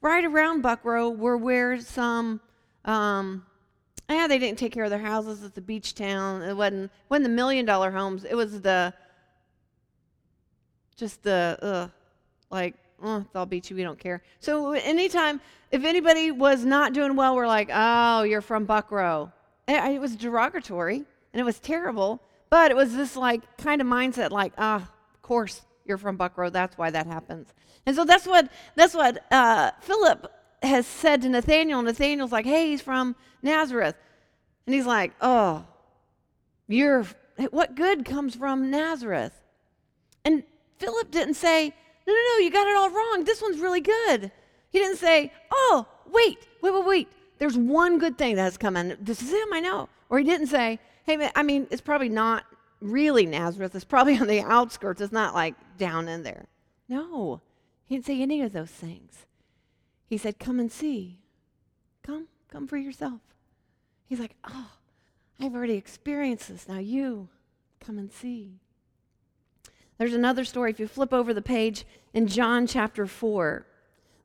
right 0.00 0.24
around 0.24 0.62
Buckroe 0.62 1.14
were 1.14 1.36
where 1.36 1.78
some 1.80 2.40
um, 2.86 3.44
yeah, 4.16 4.26
they 4.26 4.38
didn't 4.38 4.58
take 4.58 4.72
care 4.72 4.84
of 4.84 4.90
their 4.90 4.98
houses. 4.98 5.42
It's 5.44 5.56
a 5.58 5.60
beach 5.60 5.94
town. 5.94 6.42
It 6.42 6.56
wasn't 6.56 6.90
wasn't 7.08 7.24
the 7.24 7.30
million 7.30 7.64
dollar 7.64 7.90
homes. 7.90 8.24
It 8.24 8.34
was 8.34 8.60
the 8.60 8.92
just 10.96 11.22
the 11.22 11.58
uh, 11.62 11.88
like 12.50 12.74
oh, 13.02 13.18
it's 13.18 13.36
all 13.36 13.46
beachy. 13.46 13.74
We 13.74 13.82
don't 13.82 13.98
care. 13.98 14.22
So 14.40 14.72
anytime 14.72 15.40
if 15.70 15.84
anybody 15.84 16.30
was 16.30 16.64
not 16.64 16.92
doing 16.92 17.14
well, 17.16 17.36
we're 17.36 17.46
like, 17.46 17.70
oh, 17.72 18.22
you're 18.22 18.40
from 18.40 18.66
Buckroe. 18.66 19.32
And 19.68 19.94
it 19.94 20.00
was 20.00 20.16
derogatory 20.16 21.04
and 21.32 21.40
it 21.40 21.44
was 21.44 21.58
terrible. 21.60 22.20
But 22.50 22.72
it 22.72 22.76
was 22.76 22.94
this 22.94 23.16
like 23.16 23.56
kind 23.58 23.80
of 23.80 23.86
mindset, 23.86 24.30
like 24.30 24.52
ah, 24.58 24.76
of 25.14 25.22
course 25.22 25.62
you're 25.84 25.98
from 25.98 26.18
Buckroe. 26.18 26.50
That's 26.50 26.76
why 26.76 26.90
that 26.90 27.06
happens. 27.06 27.54
And 27.86 27.94
so 27.94 28.04
that's 28.04 28.26
what 28.26 28.50
that's 28.74 28.94
what 28.94 29.24
uh, 29.32 29.70
Philip 29.80 30.32
has 30.62 30.86
said 30.86 31.22
to 31.22 31.28
Nathaniel. 31.28 31.82
Nathaniel's 31.82 32.32
like, 32.32 32.46
hey, 32.46 32.68
he's 32.68 32.82
from 32.82 33.16
Nazareth. 33.42 33.96
And 34.66 34.74
he's 34.74 34.86
like, 34.86 35.12
oh, 35.20 35.64
you're, 36.68 37.06
what 37.50 37.74
good 37.74 38.04
comes 38.04 38.34
from 38.34 38.70
Nazareth? 38.70 39.32
And 40.24 40.42
Philip 40.78 41.10
didn't 41.10 41.34
say, 41.34 41.74
no, 42.06 42.12
no, 42.12 42.20
no, 42.20 42.44
you 42.44 42.50
got 42.50 42.66
it 42.66 42.76
all 42.76 42.90
wrong. 42.90 43.24
This 43.24 43.42
one's 43.42 43.58
really 43.58 43.80
good. 43.80 44.30
He 44.70 44.78
didn't 44.78 44.98
say, 44.98 45.32
oh, 45.50 45.86
wait, 46.06 46.38
wait, 46.62 46.74
wait, 46.74 46.86
wait. 46.86 47.08
There's 47.38 47.56
one 47.56 47.98
good 47.98 48.18
thing 48.18 48.36
that 48.36 48.42
has 48.42 48.58
come 48.58 48.76
in. 48.76 48.96
This 49.00 49.22
is 49.22 49.30
him, 49.30 49.52
I 49.52 49.60
know. 49.60 49.88
Or 50.08 50.18
he 50.18 50.24
didn't 50.24 50.48
say, 50.48 50.78
hey, 51.04 51.16
man, 51.16 51.30
I 51.34 51.42
mean, 51.42 51.66
it's 51.70 51.80
probably 51.80 52.08
not 52.08 52.44
really 52.80 53.26
Nazareth. 53.26 53.74
It's 53.74 53.84
probably 53.84 54.18
on 54.20 54.26
the 54.26 54.40
outskirts. 54.40 55.00
It's 55.00 55.12
not 55.12 55.34
like 55.34 55.54
down 55.78 56.08
in 56.08 56.22
there. 56.22 56.46
No, 56.88 57.40
he 57.86 57.96
didn't 57.96 58.06
say 58.06 58.20
any 58.20 58.42
of 58.42 58.52
those 58.52 58.70
things. 58.70 59.26
He 60.10 60.18
said, 60.18 60.38
Come 60.38 60.58
and 60.58 60.70
see. 60.70 61.20
Come, 62.02 62.26
come 62.50 62.66
for 62.66 62.76
yourself. 62.76 63.20
He's 64.06 64.20
like, 64.20 64.34
Oh, 64.44 64.72
I've 65.40 65.54
already 65.54 65.74
experienced 65.74 66.48
this. 66.48 66.68
Now 66.68 66.78
you 66.78 67.28
come 67.78 67.96
and 67.96 68.12
see. 68.12 68.58
There's 69.96 70.12
another 70.12 70.44
story. 70.44 70.70
If 70.70 70.80
you 70.80 70.88
flip 70.88 71.12
over 71.12 71.32
the 71.32 71.40
page 71.40 71.86
in 72.12 72.26
John 72.26 72.66
chapter 72.66 73.06
4, 73.06 73.66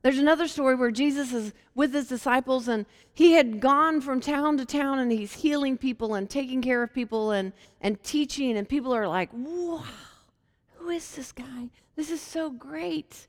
there's 0.02 0.18
another 0.18 0.48
story 0.48 0.74
where 0.74 0.90
Jesus 0.90 1.32
is 1.32 1.52
with 1.74 1.92
his 1.92 2.08
disciples 2.08 2.68
and 2.68 2.86
he 3.12 3.32
had 3.32 3.60
gone 3.60 4.00
from 4.00 4.20
town 4.20 4.56
to 4.58 4.64
town 4.64 4.98
and 4.98 5.12
he's 5.12 5.34
healing 5.34 5.76
people 5.76 6.14
and 6.14 6.28
taking 6.28 6.62
care 6.62 6.82
of 6.82 6.92
people 6.92 7.30
and, 7.30 7.52
and 7.80 8.02
teaching, 8.02 8.56
and 8.56 8.68
people 8.68 8.94
are 8.94 9.08
like, 9.08 9.30
wow, 9.32 9.84
who 10.74 10.86
Who 10.86 10.90
is 10.90 11.16
this 11.16 11.32
guy? 11.32 11.68
This 11.96 12.10
is 12.10 12.20
so 12.20 12.50
great. 12.50 13.26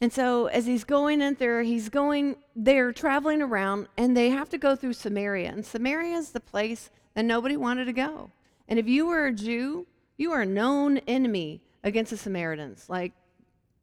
And 0.00 0.12
so 0.12 0.46
as 0.46 0.66
he's 0.66 0.84
going 0.84 1.20
in 1.20 1.34
there, 1.34 1.62
he's 1.62 1.88
going, 1.88 2.36
they're 2.54 2.92
traveling 2.92 3.42
around 3.42 3.88
and 3.96 4.16
they 4.16 4.30
have 4.30 4.48
to 4.50 4.58
go 4.58 4.76
through 4.76 4.92
Samaria. 4.92 5.50
And 5.50 5.66
Samaria 5.66 6.16
is 6.16 6.30
the 6.30 6.40
place 6.40 6.90
that 7.14 7.24
nobody 7.24 7.56
wanted 7.56 7.86
to 7.86 7.92
go. 7.92 8.30
And 8.68 8.78
if 8.78 8.86
you 8.86 9.06
were 9.06 9.26
a 9.26 9.32
Jew, 9.32 9.86
you 10.16 10.30
were 10.30 10.42
a 10.42 10.46
known 10.46 10.98
enemy 10.98 11.62
against 11.82 12.10
the 12.10 12.16
Samaritans. 12.16 12.88
Like, 12.88 13.12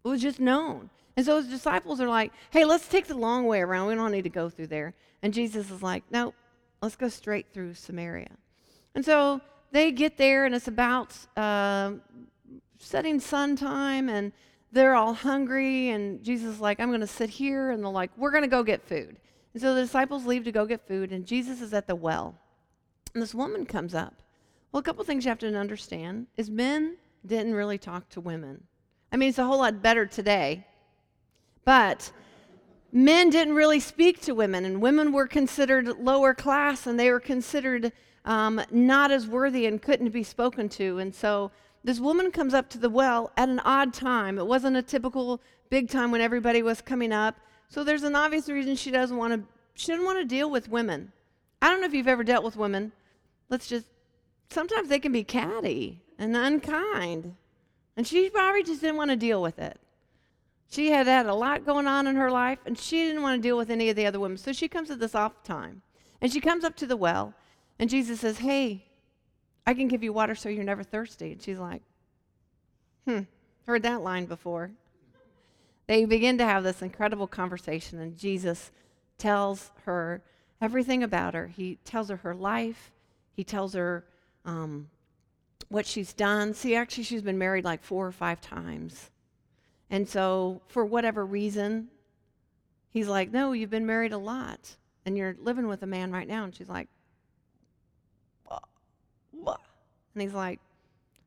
it 0.03 0.07
was 0.07 0.21
just 0.21 0.39
known. 0.39 0.89
And 1.17 1.25
so 1.25 1.37
his 1.37 1.47
disciples 1.47 1.99
are 1.99 2.07
like, 2.07 2.31
hey, 2.51 2.65
let's 2.65 2.87
take 2.87 3.07
the 3.07 3.15
long 3.15 3.45
way 3.45 3.61
around. 3.61 3.87
We 3.87 3.95
don't 3.95 4.11
need 4.11 4.23
to 4.23 4.29
go 4.29 4.49
through 4.49 4.67
there. 4.67 4.93
And 5.21 5.33
Jesus 5.33 5.71
is 5.71 5.81
like, 5.81 6.03
no, 6.11 6.33
let's 6.81 6.95
go 6.95 7.09
straight 7.09 7.47
through 7.53 7.73
Samaria. 7.73 8.31
And 8.93 9.03
so 9.03 9.41
they 9.71 9.91
get 9.91 10.17
there, 10.17 10.45
and 10.45 10.53
it's 10.53 10.67
about 10.67 11.15
uh, 11.35 11.93
setting 12.79 13.19
sun 13.19 13.55
time, 13.55 14.07
and 14.07 14.31
they're 14.75 14.93
all 14.93 15.13
hungry. 15.13 15.89
And 15.89 16.23
Jesus 16.23 16.55
is 16.55 16.59
like, 16.59 16.79
I'm 16.79 16.89
going 16.89 17.01
to 17.01 17.07
sit 17.07 17.31
here. 17.31 17.71
And 17.71 17.83
they're 17.83 17.91
like, 17.91 18.11
we're 18.15 18.31
going 18.31 18.43
to 18.43 18.47
go 18.47 18.61
get 18.61 18.87
food. 18.87 19.17
And 19.55 19.61
so 19.61 19.73
the 19.73 19.83
disciples 19.83 20.25
leave 20.25 20.43
to 20.43 20.51
go 20.51 20.65
get 20.65 20.85
food, 20.85 21.13
and 21.13 21.25
Jesus 21.25 21.61
is 21.61 21.73
at 21.73 21.87
the 21.87 21.95
well. 21.95 22.35
And 23.13 23.23
this 23.23 23.33
woman 23.33 23.65
comes 23.65 23.95
up. 23.95 24.21
Well, 24.69 24.81
a 24.81 24.83
couple 24.83 25.05
things 25.05 25.23
you 25.23 25.29
have 25.29 25.39
to 25.39 25.57
understand 25.57 26.27
is 26.35 26.51
men 26.51 26.97
didn't 27.25 27.53
really 27.53 27.77
talk 27.77 28.09
to 28.09 28.19
women. 28.19 28.65
I 29.13 29.15
mean, 29.15 29.29
it's 29.29 29.37
a 29.37 29.45
whole 29.45 29.59
lot 29.59 29.81
better 29.81 30.05
today, 30.05 30.67
but 31.63 32.11
men 32.91 33.29
didn't 33.29 33.55
really 33.55 33.79
speak 33.79 34.19
to 34.23 34.35
women, 34.35 34.65
and 34.65 34.81
women 34.81 35.13
were 35.13 35.25
considered 35.25 35.87
lower 35.99 36.33
class, 36.33 36.85
and 36.85 36.99
they 36.99 37.09
were 37.09 37.21
considered 37.21 37.93
um, 38.25 38.61
not 38.71 39.09
as 39.09 39.25
worthy 39.25 39.67
and 39.67 39.81
couldn't 39.81 40.09
be 40.09 40.23
spoken 40.23 40.67
to. 40.67 40.97
And 40.97 41.15
so 41.15 41.49
this 41.85 41.99
woman 41.99 42.31
comes 42.31 42.55
up 42.55 42.67
to 42.71 42.79
the 42.79 42.89
well 42.89 43.31
at 43.37 43.47
an 43.47 43.59
odd 43.59 43.93
time. 43.93 44.39
It 44.39 44.47
wasn't 44.47 44.75
a 44.75 44.81
typical 44.81 45.39
big 45.69 45.87
time 45.87 46.09
when 46.09 46.19
everybody 46.19 46.63
was 46.63 46.81
coming 46.81 47.13
up. 47.13 47.35
So 47.69 47.83
there's 47.83 48.01
an 48.01 48.15
obvious 48.15 48.49
reason 48.49 48.75
she 48.75 48.89
doesn't 48.89 49.15
want 49.15 49.33
to. 49.33 49.47
She 49.75 49.91
didn't 49.91 50.05
want 50.05 50.17
to 50.17 50.25
deal 50.25 50.49
with 50.49 50.67
women. 50.67 51.11
I 51.61 51.69
don't 51.69 51.81
know 51.81 51.85
if 51.85 51.93
you've 51.93 52.07
ever 52.07 52.23
dealt 52.23 52.43
with 52.43 52.57
women. 52.57 52.91
Let's 53.49 53.67
just. 53.67 53.85
Sometimes 54.49 54.89
they 54.89 54.97
can 54.97 55.11
be 55.11 55.23
catty 55.23 56.01
and 56.17 56.35
unkind. 56.35 57.35
And 57.95 58.07
she 58.07 58.31
probably 58.31 58.63
just 58.63 58.81
didn't 58.81 58.97
want 58.97 59.11
to 59.11 59.15
deal 59.15 59.39
with 59.39 59.59
it. 59.59 59.79
She 60.71 60.89
had 60.89 61.05
had 61.05 61.27
a 61.27 61.35
lot 61.35 61.67
going 61.67 61.85
on 61.85 62.07
in 62.07 62.15
her 62.15 62.31
life, 62.31 62.59
and 62.65 62.77
she 62.77 63.05
didn't 63.05 63.21
want 63.21 63.37
to 63.37 63.47
deal 63.47 63.57
with 63.57 63.69
any 63.69 63.89
of 63.89 63.95
the 63.95 64.07
other 64.07 64.19
women. 64.19 64.37
So 64.37 64.53
she 64.53 64.67
comes 64.67 64.89
at 64.89 64.99
this 64.99 65.13
off 65.13 65.43
time. 65.43 65.83
And 66.19 66.33
she 66.33 66.41
comes 66.41 66.63
up 66.63 66.75
to 66.77 66.87
the 66.87 66.97
well, 66.97 67.35
and 67.77 67.91
Jesus 67.91 68.21
says, 68.21 68.39
Hey, 68.39 68.85
I 69.65 69.73
can 69.73 69.87
give 69.87 70.03
you 70.03 70.13
water 70.13 70.35
so 70.35 70.49
you're 70.49 70.63
never 70.63 70.83
thirsty. 70.83 71.31
And 71.33 71.41
she's 71.41 71.59
like, 71.59 71.81
Hmm, 73.07 73.21
heard 73.65 73.83
that 73.83 74.01
line 74.01 74.25
before. 74.25 74.71
They 75.87 76.05
begin 76.05 76.37
to 76.39 76.45
have 76.45 76.63
this 76.63 76.81
incredible 76.81 77.27
conversation, 77.27 77.99
and 77.99 78.17
Jesus 78.17 78.71
tells 79.17 79.71
her 79.83 80.23
everything 80.59 81.03
about 81.03 81.35
her. 81.35 81.47
He 81.47 81.77
tells 81.85 82.09
her 82.09 82.17
her 82.17 82.33
life, 82.33 82.91
he 83.33 83.43
tells 83.43 83.73
her 83.73 84.05
um, 84.45 84.89
what 85.69 85.85
she's 85.85 86.13
done. 86.13 86.53
See, 86.53 86.75
actually, 86.75 87.03
she's 87.03 87.21
been 87.21 87.37
married 87.37 87.65
like 87.65 87.83
four 87.83 88.07
or 88.07 88.11
five 88.11 88.41
times. 88.41 89.11
And 89.89 90.07
so, 90.07 90.61
for 90.67 90.83
whatever 90.85 91.25
reason, 91.25 91.89
he's 92.89 93.07
like, 93.07 93.31
No, 93.31 93.51
you've 93.51 93.69
been 93.69 93.85
married 93.85 94.13
a 94.13 94.17
lot, 94.17 94.75
and 95.05 95.15
you're 95.15 95.35
living 95.39 95.67
with 95.67 95.83
a 95.83 95.87
man 95.87 96.11
right 96.11 96.27
now. 96.27 96.45
And 96.45 96.55
she's 96.55 96.69
like, 96.69 96.87
What? 99.31 99.61
And 100.15 100.21
he's 100.21 100.33
like, 100.33 100.59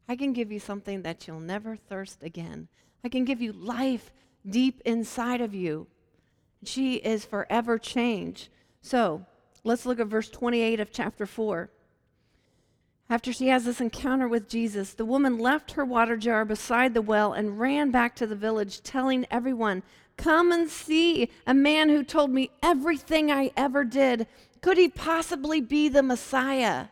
I 0.09 0.17
can 0.17 0.33
give 0.33 0.51
you 0.51 0.59
something 0.59 1.03
that 1.03 1.29
you'll 1.29 1.41
never 1.41 1.77
thirst 1.77 2.23
again. 2.23 2.69
I 3.05 3.09
can 3.09 3.25
give 3.25 3.41
you 3.41 3.53
life 3.53 4.11
deep 4.49 4.81
inside 4.85 5.41
of 5.41 5.55
you. 5.55 5.87
She 6.65 6.95
is 6.95 7.25
forever 7.25 7.79
changed. 7.79 8.49
So, 8.81 9.27
let's 9.63 9.87
look 9.87 10.01
at 10.01 10.07
verse 10.07 10.31
28 10.31 10.81
of 10.81 10.91
chapter 10.91 11.27
4. 11.27 11.71
After 13.11 13.33
she 13.33 13.49
has 13.49 13.65
this 13.65 13.81
encounter 13.81 14.27
with 14.27 14.49
Jesus, 14.49 14.95
the 14.95 15.05
woman 15.05 15.39
left 15.39 15.73
her 15.73 15.85
water 15.85 16.17
jar 16.17 16.45
beside 16.45 16.95
the 16.95 17.03
well 17.03 17.33
and 17.33 17.61
ran 17.61 17.91
back 17.91 18.17
to 18.17 18.27
the 18.27 18.35
village, 18.35 18.83
telling 18.83 19.27
everyone, 19.31 19.83
Come 20.17 20.51
and 20.51 20.69
see 20.69 21.31
a 21.47 21.55
man 21.55 21.89
who 21.89 22.03
told 22.03 22.31
me 22.31 22.51
everything 22.61 23.31
I 23.31 23.53
ever 23.57 23.85
did. 23.85 24.27
Could 24.61 24.77
he 24.77 24.89
possibly 24.89 25.61
be 25.61 25.89
the 25.89 26.03
Messiah? 26.03 26.87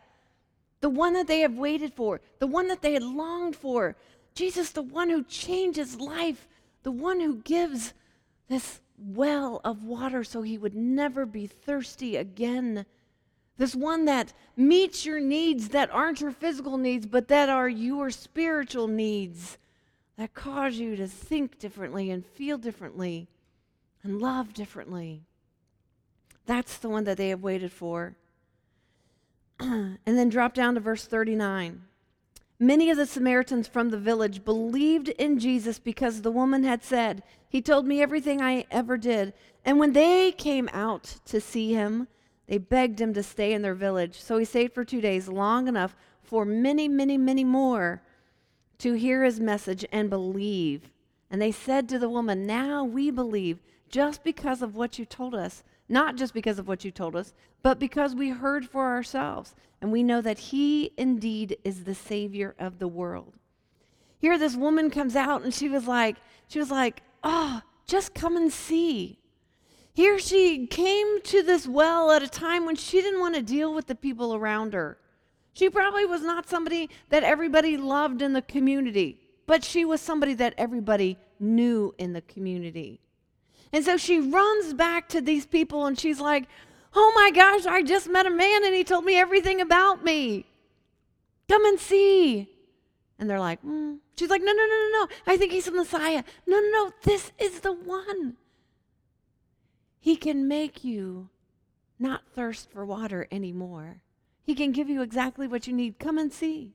The 0.86 0.90
one 0.90 1.14
that 1.14 1.26
they 1.26 1.40
have 1.40 1.58
waited 1.58 1.94
for, 1.94 2.20
the 2.38 2.46
one 2.46 2.68
that 2.68 2.80
they 2.80 2.92
had 2.92 3.02
longed 3.02 3.56
for. 3.56 3.96
Jesus, 4.36 4.70
the 4.70 4.82
one 4.82 5.10
who 5.10 5.24
changes 5.24 6.00
life, 6.00 6.46
the 6.84 6.92
one 6.92 7.18
who 7.18 7.38
gives 7.38 7.92
this 8.46 8.80
well 8.96 9.60
of 9.64 9.82
water 9.82 10.22
so 10.22 10.42
he 10.42 10.56
would 10.56 10.76
never 10.76 11.26
be 11.26 11.48
thirsty 11.48 12.14
again. 12.14 12.86
This 13.56 13.74
one 13.74 14.04
that 14.04 14.32
meets 14.56 15.04
your 15.04 15.18
needs 15.18 15.70
that 15.70 15.90
aren't 15.90 16.20
your 16.20 16.30
physical 16.30 16.78
needs, 16.78 17.04
but 17.04 17.26
that 17.26 17.48
are 17.48 17.68
your 17.68 18.10
spiritual 18.10 18.86
needs, 18.86 19.58
that 20.16 20.34
cause 20.34 20.76
you 20.76 20.94
to 20.94 21.08
think 21.08 21.58
differently 21.58 22.12
and 22.12 22.24
feel 22.24 22.58
differently 22.58 23.26
and 24.04 24.20
love 24.20 24.54
differently. 24.54 25.24
That's 26.46 26.78
the 26.78 26.88
one 26.88 27.02
that 27.02 27.16
they 27.16 27.30
have 27.30 27.42
waited 27.42 27.72
for. 27.72 28.14
and 29.60 29.98
then 30.04 30.28
drop 30.28 30.54
down 30.54 30.74
to 30.74 30.80
verse 30.80 31.04
39. 31.04 31.82
Many 32.58 32.90
of 32.90 32.96
the 32.96 33.06
Samaritans 33.06 33.68
from 33.68 33.90
the 33.90 33.98
village 33.98 34.44
believed 34.44 35.08
in 35.10 35.38
Jesus 35.38 35.78
because 35.78 36.22
the 36.22 36.30
woman 36.30 36.64
had 36.64 36.82
said, 36.82 37.22
He 37.48 37.60
told 37.60 37.86
me 37.86 38.00
everything 38.00 38.40
I 38.40 38.64
ever 38.70 38.96
did. 38.96 39.34
And 39.64 39.78
when 39.78 39.92
they 39.92 40.32
came 40.32 40.70
out 40.72 41.16
to 41.26 41.40
see 41.40 41.74
him, 41.74 42.08
they 42.46 42.58
begged 42.58 43.00
him 43.00 43.12
to 43.14 43.22
stay 43.22 43.52
in 43.52 43.62
their 43.62 43.74
village. 43.74 44.20
So 44.20 44.38
he 44.38 44.44
stayed 44.44 44.72
for 44.72 44.84
two 44.84 45.00
days, 45.00 45.28
long 45.28 45.68
enough 45.68 45.96
for 46.22 46.44
many, 46.44 46.88
many, 46.88 47.18
many 47.18 47.44
more 47.44 48.02
to 48.78 48.94
hear 48.94 49.24
his 49.24 49.40
message 49.40 49.84
and 49.92 50.08
believe. 50.08 50.90
And 51.30 51.42
they 51.42 51.52
said 51.52 51.88
to 51.88 51.98
the 51.98 52.08
woman, 52.08 52.46
Now 52.46 52.84
we 52.84 53.10
believe 53.10 53.58
just 53.88 54.24
because 54.24 54.62
of 54.62 54.76
what 54.76 54.98
you 54.98 55.04
told 55.04 55.34
us. 55.34 55.62
Not 55.88 56.16
just 56.16 56.34
because 56.34 56.58
of 56.58 56.66
what 56.66 56.84
you 56.84 56.90
told 56.90 57.14
us, 57.14 57.32
but 57.62 57.78
because 57.78 58.14
we 58.14 58.30
heard 58.30 58.68
for 58.68 58.86
ourselves. 58.86 59.54
And 59.80 59.92
we 59.92 60.02
know 60.02 60.20
that 60.20 60.38
he 60.38 60.92
indeed 60.96 61.58
is 61.64 61.84
the 61.84 61.94
Savior 61.94 62.54
of 62.58 62.78
the 62.78 62.88
world. 62.88 63.34
Here, 64.18 64.38
this 64.38 64.56
woman 64.56 64.90
comes 64.90 65.14
out 65.14 65.42
and 65.42 65.52
she 65.52 65.68
was 65.68 65.86
like, 65.86 66.16
she 66.48 66.58
was 66.58 66.70
like, 66.70 67.02
oh, 67.22 67.60
just 67.86 68.14
come 68.14 68.36
and 68.36 68.52
see. 68.52 69.18
Here 69.92 70.18
she 70.18 70.66
came 70.66 71.22
to 71.22 71.42
this 71.42 71.66
well 71.66 72.10
at 72.10 72.22
a 72.22 72.28
time 72.28 72.66
when 72.66 72.76
she 72.76 73.00
didn't 73.00 73.20
want 73.20 73.34
to 73.34 73.42
deal 73.42 73.72
with 73.72 73.86
the 73.86 73.94
people 73.94 74.34
around 74.34 74.74
her. 74.74 74.98
She 75.52 75.70
probably 75.70 76.04
was 76.04 76.22
not 76.22 76.48
somebody 76.48 76.90
that 77.08 77.22
everybody 77.22 77.78
loved 77.78 78.20
in 78.20 78.34
the 78.34 78.42
community, 78.42 79.20
but 79.46 79.64
she 79.64 79.86
was 79.86 80.02
somebody 80.02 80.34
that 80.34 80.52
everybody 80.58 81.16
knew 81.40 81.94
in 81.96 82.12
the 82.12 82.20
community. 82.20 83.00
And 83.72 83.84
so 83.84 83.96
she 83.96 84.20
runs 84.20 84.74
back 84.74 85.08
to 85.10 85.20
these 85.20 85.46
people 85.46 85.86
and 85.86 85.98
she's 85.98 86.20
like, 86.20 86.48
Oh 86.94 87.12
my 87.14 87.30
gosh, 87.30 87.66
I 87.66 87.82
just 87.82 88.08
met 88.08 88.26
a 88.26 88.30
man 88.30 88.64
and 88.64 88.74
he 88.74 88.84
told 88.84 89.04
me 89.04 89.16
everything 89.16 89.60
about 89.60 90.04
me. 90.04 90.46
Come 91.48 91.64
and 91.66 91.78
see. 91.78 92.48
And 93.18 93.28
they're 93.28 93.40
like, 93.40 93.62
mm. 93.62 93.98
She's 94.16 94.30
like, 94.30 94.42
No, 94.42 94.52
no, 94.52 94.66
no, 94.66 94.66
no, 94.66 95.00
no. 95.00 95.08
I 95.26 95.36
think 95.36 95.52
he's 95.52 95.66
the 95.66 95.72
Messiah. 95.72 96.24
No, 96.46 96.58
no, 96.58 96.68
no. 96.70 96.92
This 97.02 97.32
is 97.38 97.60
the 97.60 97.72
one. 97.72 98.36
He 100.00 100.16
can 100.16 100.46
make 100.46 100.84
you 100.84 101.28
not 101.98 102.22
thirst 102.34 102.70
for 102.70 102.84
water 102.84 103.26
anymore. 103.30 104.02
He 104.44 104.54
can 104.54 104.70
give 104.70 104.88
you 104.88 105.02
exactly 105.02 105.48
what 105.48 105.66
you 105.66 105.72
need. 105.72 105.98
Come 105.98 106.18
and 106.18 106.32
see. 106.32 106.74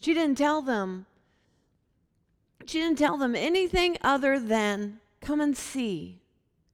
She 0.00 0.14
didn't 0.14 0.38
tell 0.38 0.62
them. 0.62 1.06
She 2.66 2.80
didn't 2.80 2.98
tell 2.98 3.16
them 3.16 3.36
anything 3.36 3.96
other 4.02 4.38
than 4.40 4.98
come 5.20 5.40
and 5.40 5.56
see. 5.56 6.20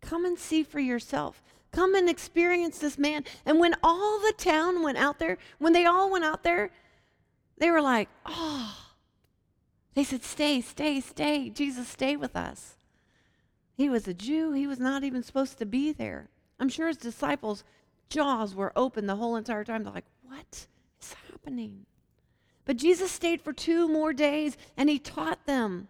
Come 0.01 0.25
and 0.25 0.39
see 0.39 0.63
for 0.63 0.81
yourself. 0.81 1.43
Come 1.71 1.95
and 1.95 2.09
experience 2.09 2.79
this 2.79 2.99
man. 2.99 3.25
And 3.47 3.59
when 3.59 3.75
all 3.83 4.19
the 4.21 4.35
town 4.37 4.83
went 4.83 4.99
out 4.99 5.19
there, 5.19 5.39
when 5.59 5.73
they 5.73 5.85
all 5.85 6.11
went 6.11 6.25
out 6.25 6.43
there, 6.43 6.71
they 7.59 7.71
were 7.71 7.81
like, 7.81 8.09
oh, 8.27 8.93
they 9.95 10.05
said, 10.05 10.25
stay, 10.25 10.61
stay, 10.61 11.01
stay. 11.01 11.51
Jesus, 11.51 11.89
stay 11.89 12.17
with 12.17 12.37
us. 12.37 12.77
He 13.75 13.89
was 13.89 14.09
a 14.09 14.15
Jew. 14.15 14.53
He 14.53 14.67
was 14.67 14.79
not 14.79 15.05
even 15.05 15.23
supposed 15.23 15.59
to 15.59 15.67
be 15.67 15.93
there. 15.93 16.29
I'm 16.59 16.69
sure 16.69 16.89
his 16.89 16.97
disciples' 16.97 17.65
jaws 18.09 18.55
were 18.55 18.73
open 18.77 19.07
the 19.07 19.17
whole 19.17 19.37
entire 19.37 19.65
time. 19.65 19.85
They're 19.85 19.93
like, 19.93 20.05
what 20.23 20.67
is 21.01 21.15
happening? 21.31 21.87
But 22.65 22.77
Jesus 22.77 23.11
stayed 23.11 23.43
for 23.43 23.53
two 23.53 23.89
more 23.89 24.13
days 24.13 24.57
and 24.77 24.89
he 24.89 24.99
taught 24.99 25.47
them. 25.47 25.89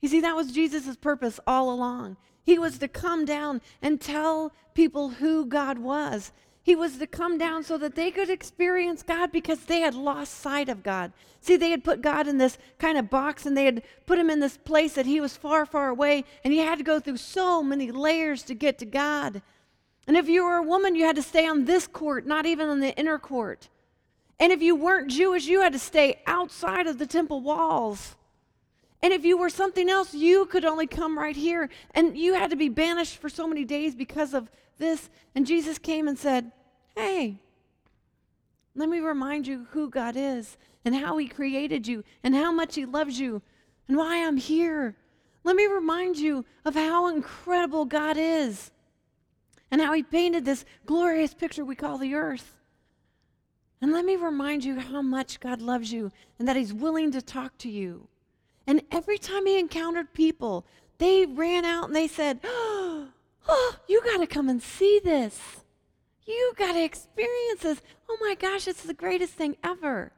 You 0.00 0.08
see, 0.08 0.20
that 0.20 0.36
was 0.36 0.52
Jesus' 0.52 0.96
purpose 0.96 1.38
all 1.46 1.72
along. 1.72 2.16
He 2.42 2.58
was 2.58 2.78
to 2.78 2.88
come 2.88 3.24
down 3.24 3.60
and 3.82 4.00
tell 4.00 4.52
people 4.74 5.10
who 5.10 5.46
God 5.46 5.78
was. 5.78 6.32
He 6.62 6.76
was 6.76 6.98
to 6.98 7.06
come 7.06 7.38
down 7.38 7.64
so 7.64 7.78
that 7.78 7.94
they 7.94 8.10
could 8.10 8.28
experience 8.28 9.02
God 9.02 9.32
because 9.32 9.60
they 9.60 9.80
had 9.80 9.94
lost 9.94 10.34
sight 10.34 10.68
of 10.68 10.82
God. 10.82 11.12
See, 11.40 11.56
they 11.56 11.70
had 11.70 11.84
put 11.84 12.02
God 12.02 12.28
in 12.28 12.36
this 12.36 12.58
kind 12.78 12.98
of 12.98 13.08
box 13.08 13.46
and 13.46 13.56
they 13.56 13.64
had 13.64 13.82
put 14.04 14.18
him 14.18 14.28
in 14.28 14.40
this 14.40 14.58
place 14.58 14.94
that 14.94 15.06
he 15.06 15.20
was 15.20 15.36
far, 15.36 15.64
far 15.64 15.88
away, 15.88 16.24
and 16.44 16.52
he 16.52 16.58
had 16.58 16.78
to 16.78 16.84
go 16.84 17.00
through 17.00 17.16
so 17.16 17.62
many 17.62 17.90
layers 17.90 18.42
to 18.44 18.54
get 18.54 18.78
to 18.78 18.86
God. 18.86 19.40
And 20.06 20.16
if 20.16 20.28
you 20.28 20.44
were 20.44 20.56
a 20.56 20.62
woman, 20.62 20.94
you 20.94 21.04
had 21.04 21.16
to 21.16 21.22
stay 21.22 21.46
on 21.46 21.64
this 21.64 21.86
court, 21.86 22.26
not 22.26 22.44
even 22.44 22.68
on 22.68 22.80
the 22.80 22.94
inner 22.98 23.18
court. 23.18 23.69
And 24.40 24.52
if 24.52 24.62
you 24.62 24.74
weren't 24.74 25.10
Jewish, 25.10 25.46
you 25.46 25.60
had 25.60 25.74
to 25.74 25.78
stay 25.78 26.22
outside 26.26 26.86
of 26.86 26.98
the 26.98 27.06
temple 27.06 27.42
walls. 27.42 28.16
And 29.02 29.12
if 29.12 29.24
you 29.24 29.36
were 29.36 29.50
something 29.50 29.88
else, 29.88 30.14
you 30.14 30.46
could 30.46 30.64
only 30.64 30.86
come 30.86 31.18
right 31.18 31.36
here. 31.36 31.68
And 31.94 32.16
you 32.16 32.34
had 32.34 32.50
to 32.50 32.56
be 32.56 32.70
banished 32.70 33.18
for 33.18 33.28
so 33.28 33.46
many 33.46 33.66
days 33.66 33.94
because 33.94 34.32
of 34.32 34.50
this. 34.78 35.10
And 35.34 35.46
Jesus 35.46 35.78
came 35.78 36.08
and 36.08 36.18
said, 36.18 36.52
Hey, 36.96 37.38
let 38.74 38.88
me 38.88 38.98
remind 39.00 39.46
you 39.46 39.66
who 39.70 39.90
God 39.90 40.16
is 40.16 40.56
and 40.86 40.94
how 40.94 41.18
He 41.18 41.28
created 41.28 41.86
you 41.86 42.02
and 42.22 42.34
how 42.34 42.50
much 42.50 42.74
He 42.74 42.86
loves 42.86 43.20
you 43.20 43.42
and 43.88 43.96
why 43.96 44.26
I'm 44.26 44.38
here. 44.38 44.96
Let 45.44 45.56
me 45.56 45.66
remind 45.66 46.16
you 46.16 46.46
of 46.64 46.74
how 46.74 47.08
incredible 47.08 47.84
God 47.84 48.16
is 48.18 48.70
and 49.70 49.82
how 49.82 49.92
He 49.92 50.02
painted 50.02 50.46
this 50.46 50.64
glorious 50.86 51.34
picture 51.34 51.64
we 51.64 51.74
call 51.74 51.98
the 51.98 52.14
earth. 52.14 52.59
And 53.80 53.92
let 53.92 54.04
me 54.04 54.16
remind 54.16 54.64
you 54.64 54.78
how 54.78 55.00
much 55.00 55.40
God 55.40 55.62
loves 55.62 55.92
you 55.92 56.12
and 56.38 56.46
that 56.46 56.56
He's 56.56 56.72
willing 56.72 57.10
to 57.12 57.22
talk 57.22 57.56
to 57.58 57.70
you. 57.70 58.08
And 58.66 58.82
every 58.90 59.18
time 59.18 59.46
He 59.46 59.58
encountered 59.58 60.12
people, 60.12 60.66
they 60.98 61.24
ran 61.24 61.64
out 61.64 61.86
and 61.86 61.96
they 61.96 62.08
said, 62.08 62.40
Oh, 63.48 63.76
you 63.88 64.02
got 64.04 64.18
to 64.18 64.26
come 64.26 64.48
and 64.48 64.62
see 64.62 65.00
this. 65.02 65.40
You 66.26 66.52
got 66.56 66.74
to 66.74 66.84
experience 66.84 67.62
this. 67.62 67.82
Oh 68.08 68.18
my 68.20 68.34
gosh, 68.34 68.68
it's 68.68 68.82
the 68.82 68.94
greatest 68.94 69.32
thing 69.32 69.56
ever. 69.64 70.12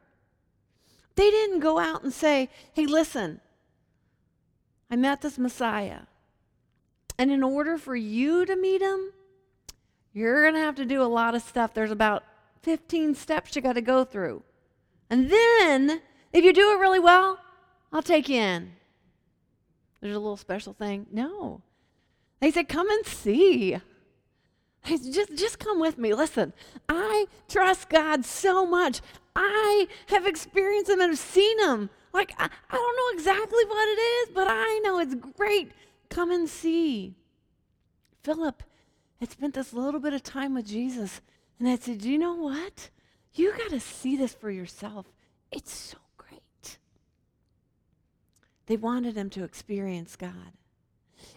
They 1.15 1.31
didn't 1.31 1.59
go 1.59 1.79
out 1.79 2.03
and 2.03 2.11
say, 2.11 2.49
Hey, 2.73 2.85
listen, 2.85 3.39
I 4.91 4.97
met 4.97 5.21
this 5.21 5.37
Messiah. 5.37 6.01
And 7.17 7.31
in 7.31 7.43
order 7.43 7.77
for 7.77 7.95
you 7.95 8.45
to 8.45 8.55
meet 8.55 8.81
him, 8.81 9.13
you're 10.13 10.41
going 10.43 10.55
to 10.55 10.59
have 10.59 10.75
to 10.75 10.85
do 10.85 11.01
a 11.01 11.05
lot 11.05 11.33
of 11.33 11.41
stuff. 11.41 11.73
There's 11.73 11.91
about 11.91 12.23
15 12.63 13.15
steps 13.15 13.55
you 13.55 13.61
got 13.61 13.73
to 13.73 13.81
go 13.81 14.03
through. 14.03 14.43
And 15.09 15.29
then, 15.29 16.01
if 16.31 16.43
you 16.43 16.53
do 16.53 16.71
it 16.71 16.79
really 16.79 16.99
well, 16.99 17.39
I'll 17.91 18.01
take 18.01 18.27
you 18.27 18.39
in. 18.41 18.71
There's 20.01 20.15
a 20.15 20.19
little 20.19 20.37
special 20.37 20.73
thing. 20.73 21.05
No. 21.11 21.61
They 22.39 22.51
said, 22.51 22.67
Come 22.67 22.89
and 22.89 23.05
see. 23.05 23.77
Just, 24.85 25.35
just 25.37 25.59
come 25.59 25.79
with 25.79 25.97
me. 25.97 26.13
Listen, 26.13 26.51
I 26.89 27.27
trust 27.47 27.89
God 27.89 28.25
so 28.25 28.65
much. 28.65 28.99
I 29.35 29.87
have 30.07 30.25
experienced 30.25 30.89
Him 30.89 30.99
and 30.99 31.11
have 31.11 31.19
seen 31.19 31.57
Him. 31.59 31.89
Like, 32.13 32.33
I, 32.37 32.49
I 32.69 32.75
don't 32.75 32.97
know 32.97 33.17
exactly 33.17 33.63
what 33.65 33.87
it 33.87 34.01
is, 34.01 34.29
but 34.35 34.47
I 34.49 34.81
know 34.83 34.99
it's 34.99 35.15
great. 35.15 35.71
Come 36.09 36.31
and 36.31 36.49
see. 36.49 37.15
Philip 38.23 38.61
had 39.19 39.31
spent 39.31 39.53
this 39.53 39.73
little 39.73 39.99
bit 39.99 40.13
of 40.13 40.21
time 40.21 40.53
with 40.53 40.65
Jesus, 40.65 41.21
and 41.63 41.71
I 41.71 41.77
said, 41.77 42.03
You 42.03 42.17
know 42.17 42.33
what? 42.33 42.89
You 43.35 43.53
got 43.57 43.69
to 43.69 43.79
see 43.79 44.17
this 44.17 44.33
for 44.33 44.51
yourself. 44.51 45.05
It's 45.49 45.71
so 45.71 45.97
great. 46.17 46.77
They 48.65 48.75
wanted 48.75 49.15
them 49.15 49.29
to 49.29 49.45
experience 49.45 50.17
God. 50.17 50.57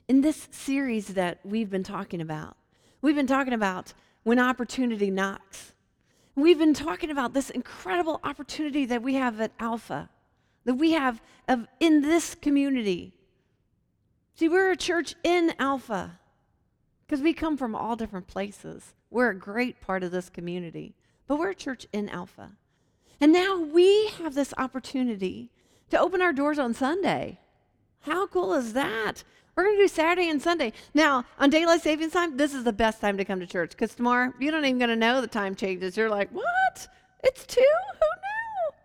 In 0.09 0.23
this 0.23 0.49
series 0.50 1.14
that 1.14 1.38
we've 1.45 1.71
been 1.71 1.85
talking 1.85 2.21
about, 2.21 2.56
we've 3.00 3.14
been 3.14 3.28
talking 3.28 3.52
about 3.52 3.95
when 4.25 4.40
opportunity 4.40 5.12
knocks. 5.12 5.75
We've 6.35 6.59
been 6.59 6.75
talking 6.75 7.11
about 7.11 7.33
this 7.33 7.49
incredible 7.49 8.18
opportunity 8.25 8.85
that 8.85 9.04
we 9.04 9.14
have 9.14 9.40
at 9.40 9.52
Alpha, 9.61 10.11
that 10.64 10.75
we 10.75 10.90
have 10.90 11.23
of, 11.47 11.68
in 11.78 12.02
this 12.02 12.35
community. 12.35 13.14
See, 14.35 14.49
we're 14.49 14.73
a 14.73 14.76
church 14.76 15.14
in 15.23 15.54
Alpha 15.61 16.18
because 17.06 17.22
we 17.22 17.32
come 17.32 17.56
from 17.56 17.75
all 17.75 17.96
different 17.96 18.26
places. 18.26 18.94
We're 19.10 19.30
a 19.30 19.38
great 19.38 19.80
part 19.80 20.02
of 20.02 20.10
this 20.10 20.28
community, 20.28 20.94
but 21.26 21.38
we're 21.38 21.50
a 21.50 21.54
church 21.54 21.86
in 21.92 22.08
Alpha. 22.08 22.52
And 23.21 23.32
now 23.32 23.58
we 23.58 24.08
have 24.23 24.34
this 24.34 24.52
opportunity 24.58 25.50
to 25.90 26.00
open 26.00 26.21
our 26.21 26.32
doors 26.32 26.58
on 26.58 26.75
Sunday. 26.75 27.38
How 28.00 28.26
cool 28.26 28.54
is 28.54 28.73
that? 28.73 29.25
We're 29.54 29.64
going 29.64 29.76
to 29.76 29.84
do 29.84 29.88
Saturday 29.88 30.28
and 30.28 30.42
Sunday. 30.42 30.73
Now, 30.92 31.25
on 31.38 31.49
daylight 31.49 31.82
savings 31.82 32.12
time, 32.12 32.36
this 32.36 32.52
is 32.52 32.64
the 32.64 32.73
best 32.73 33.00
time 33.00 33.16
to 33.16 33.25
come 33.25 33.40
to 33.40 33.47
church 33.47 33.71
because 33.71 33.95
tomorrow 33.95 34.32
you 34.38 34.50
don't 34.50 34.64
even 34.64 34.78
going 34.78 34.90
to 34.90 34.97
know 34.97 35.21
the 35.21 35.26
time 35.26 35.54
changes. 35.54 35.97
You're 35.97 36.10
like, 36.10 36.30
what? 36.30 36.88
It's 37.25 37.47
two? 37.47 37.60
Who 37.60 37.97
knew? 37.97 38.76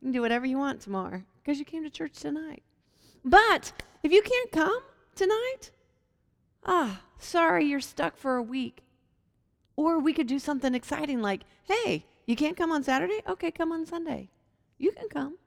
You 0.00 0.06
can 0.06 0.12
do 0.12 0.22
whatever 0.22 0.46
you 0.46 0.56
want 0.56 0.80
tomorrow 0.80 1.22
because 1.42 1.58
you 1.58 1.66
came 1.66 1.84
to 1.84 1.90
church 1.90 2.14
tonight. 2.14 2.62
But 3.22 3.72
if 4.02 4.12
you 4.12 4.22
can't 4.22 4.50
come 4.50 4.80
tonight, 5.14 5.70
ah, 6.64 7.02
sorry, 7.18 7.64
you're 7.64 7.80
stuck 7.80 8.16
for 8.16 8.36
a 8.36 8.42
week. 8.42 8.82
Or 9.76 9.98
we 9.98 10.12
could 10.12 10.26
do 10.26 10.38
something 10.38 10.74
exciting 10.74 11.20
like, 11.20 11.42
hey, 11.64 12.04
you 12.26 12.36
can't 12.36 12.56
come 12.56 12.72
on 12.72 12.82
Saturday? 12.82 13.20
Okay, 13.28 13.50
come 13.50 13.72
on 13.72 13.86
Sunday. 13.86 14.28
You 14.78 14.92
can 14.92 15.08
come. 15.08 15.38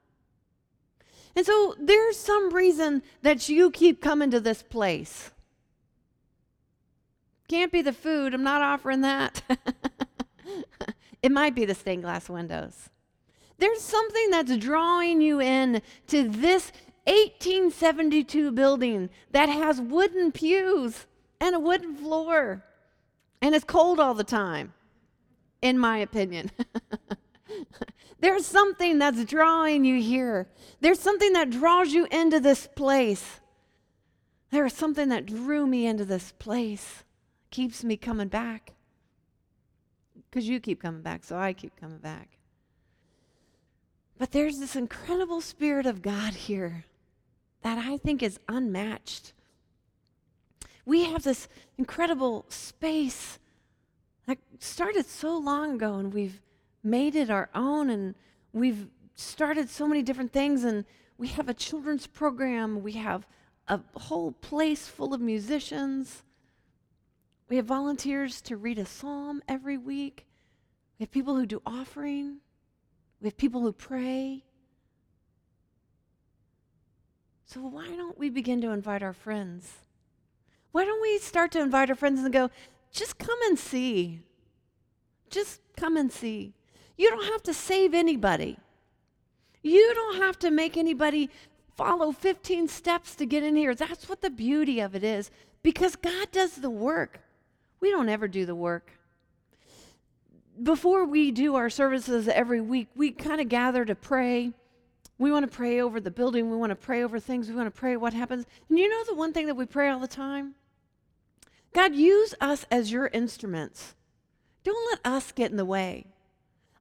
And 1.34 1.46
so 1.46 1.74
there's 1.78 2.16
some 2.16 2.52
reason 2.52 3.02
that 3.22 3.48
you 3.48 3.70
keep 3.70 4.00
coming 4.00 4.30
to 4.30 4.40
this 4.40 4.62
place. 4.62 5.30
Can't 7.48 7.72
be 7.72 7.80
the 7.80 7.92
food. 7.92 8.34
I'm 8.34 8.42
not 8.42 8.60
offering 8.60 9.00
that. 9.00 9.42
it 11.22 11.32
might 11.32 11.54
be 11.54 11.64
the 11.64 11.74
stained 11.74 12.02
glass 12.02 12.28
windows. 12.28 12.90
There's 13.58 13.80
something 13.80 14.30
that's 14.30 14.56
drawing 14.56 15.20
you 15.20 15.40
in 15.40 15.82
to 16.08 16.28
this 16.28 16.72
1872 17.06 18.52
building 18.52 19.08
that 19.30 19.48
has 19.48 19.80
wooden 19.80 20.30
pews 20.30 21.06
and 21.40 21.54
a 21.54 21.60
wooden 21.60 21.94
floor 21.96 22.64
and 23.40 23.54
it's 23.54 23.64
cold 23.64 24.00
all 24.00 24.14
the 24.14 24.24
time, 24.24 24.72
in 25.62 25.78
my 25.78 25.98
opinion. 25.98 26.50
There's 28.20 28.46
something 28.46 28.98
that's 28.98 29.24
drawing 29.24 29.84
you 29.84 30.00
here. 30.02 30.48
There's 30.80 30.98
something 30.98 31.32
that 31.34 31.50
draws 31.50 31.92
you 31.92 32.06
into 32.10 32.40
this 32.40 32.68
place. 32.74 33.40
There 34.50 34.66
is 34.66 34.72
something 34.72 35.08
that 35.10 35.26
drew 35.26 35.66
me 35.66 35.86
into 35.86 36.04
this 36.04 36.32
place, 36.38 37.04
keeps 37.50 37.84
me 37.84 37.96
coming 37.96 38.28
back. 38.28 38.74
Because 40.30 40.48
you 40.48 40.60
keep 40.60 40.82
coming 40.82 41.02
back, 41.02 41.24
so 41.24 41.36
I 41.36 41.52
keep 41.52 41.76
coming 41.76 41.98
back. 41.98 42.38
But 44.18 44.32
there's 44.32 44.58
this 44.58 44.74
incredible 44.74 45.40
Spirit 45.40 45.86
of 45.86 46.02
God 46.02 46.34
here 46.34 46.84
that 47.62 47.78
I 47.78 47.98
think 47.98 48.22
is 48.22 48.40
unmatched. 48.48 49.32
We 50.88 51.04
have 51.04 51.22
this 51.22 51.48
incredible 51.76 52.46
space 52.48 53.38
that 54.26 54.38
started 54.58 55.04
so 55.04 55.36
long 55.36 55.74
ago, 55.74 55.96
and 55.96 56.14
we've 56.14 56.40
made 56.82 57.14
it 57.14 57.28
our 57.28 57.50
own 57.54 57.90
and 57.90 58.14
we've 58.54 58.88
started 59.14 59.68
so 59.68 59.86
many 59.86 60.02
different 60.02 60.32
things 60.32 60.64
and 60.64 60.86
we 61.18 61.28
have 61.28 61.46
a 61.46 61.52
children's 61.52 62.06
program 62.06 62.82
we 62.82 62.92
have 62.92 63.26
a 63.66 63.80
whole 63.96 64.32
place 64.32 64.88
full 64.88 65.12
of 65.12 65.20
musicians. 65.20 66.22
We 67.50 67.56
have 67.56 67.66
volunteers 67.66 68.40
to 68.42 68.56
read 68.56 68.78
a 68.78 68.86
psalm 68.86 69.42
every 69.46 69.76
week. 69.76 70.26
We 70.98 71.02
have 71.02 71.10
people 71.10 71.36
who 71.36 71.44
do 71.44 71.60
offering. 71.66 72.38
We 73.20 73.26
have 73.26 73.36
people 73.36 73.60
who 73.60 73.74
pray. 73.74 74.42
So 77.44 77.60
why 77.60 77.88
don't 77.88 78.18
we 78.18 78.30
begin 78.30 78.62
to 78.62 78.70
invite 78.70 79.02
our 79.02 79.12
friends 79.12 79.70
why 80.72 80.84
don't 80.84 81.02
we 81.02 81.18
start 81.18 81.52
to 81.52 81.60
invite 81.60 81.90
our 81.90 81.96
friends 81.96 82.20
and 82.22 82.32
go 82.32 82.50
just 82.90 83.18
come 83.18 83.38
and 83.46 83.58
see 83.58 84.20
just 85.30 85.60
come 85.76 85.96
and 85.96 86.12
see 86.12 86.54
you 86.98 87.08
don't 87.10 87.26
have 87.26 87.44
to 87.44 87.54
save 87.54 87.94
anybody. 87.94 88.58
You 89.62 89.94
don't 89.94 90.16
have 90.16 90.38
to 90.40 90.50
make 90.50 90.76
anybody 90.76 91.30
follow 91.76 92.10
15 92.10 92.66
steps 92.66 93.14
to 93.14 93.24
get 93.24 93.44
in 93.44 93.54
here. 93.54 93.74
That's 93.74 94.08
what 94.08 94.20
the 94.20 94.30
beauty 94.30 94.80
of 94.80 94.96
it 94.96 95.04
is 95.04 95.30
because 95.62 95.94
God 95.94 96.32
does 96.32 96.56
the 96.56 96.68
work. 96.68 97.20
We 97.80 97.90
don't 97.90 98.08
ever 98.08 98.26
do 98.26 98.44
the 98.44 98.56
work. 98.56 98.90
Before 100.60 101.04
we 101.04 101.30
do 101.30 101.54
our 101.54 101.70
services 101.70 102.26
every 102.26 102.60
week, 102.60 102.88
we 102.96 103.12
kind 103.12 103.40
of 103.40 103.48
gather 103.48 103.84
to 103.84 103.94
pray. 103.94 104.52
We 105.18 105.30
want 105.30 105.48
to 105.48 105.56
pray 105.56 105.80
over 105.80 106.00
the 106.00 106.10
building. 106.10 106.50
We 106.50 106.56
want 106.56 106.70
to 106.70 106.76
pray 106.76 107.04
over 107.04 107.20
things. 107.20 107.48
We 107.48 107.54
want 107.54 107.72
to 107.72 107.80
pray 107.80 107.96
what 107.96 108.12
happens. 108.12 108.44
And 108.68 108.76
you 108.76 108.88
know 108.88 109.04
the 109.04 109.14
one 109.14 109.32
thing 109.32 109.46
that 109.46 109.54
we 109.54 109.66
pray 109.66 109.88
all 109.88 110.00
the 110.00 110.08
time? 110.08 110.54
God, 111.74 111.94
use 111.94 112.34
us 112.40 112.66
as 112.70 112.90
your 112.90 113.08
instruments. 113.08 113.94
Don't 114.64 114.90
let 114.90 115.12
us 115.12 115.32
get 115.32 115.50
in 115.50 115.56
the 115.56 115.64
way. 115.64 116.06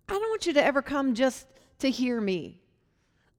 I 0.09 0.13
don't 0.13 0.29
want 0.29 0.45
you 0.45 0.53
to 0.53 0.63
ever 0.63 0.81
come 0.81 1.13
just 1.13 1.47
to 1.79 1.89
hear 1.89 2.21
me. 2.21 2.59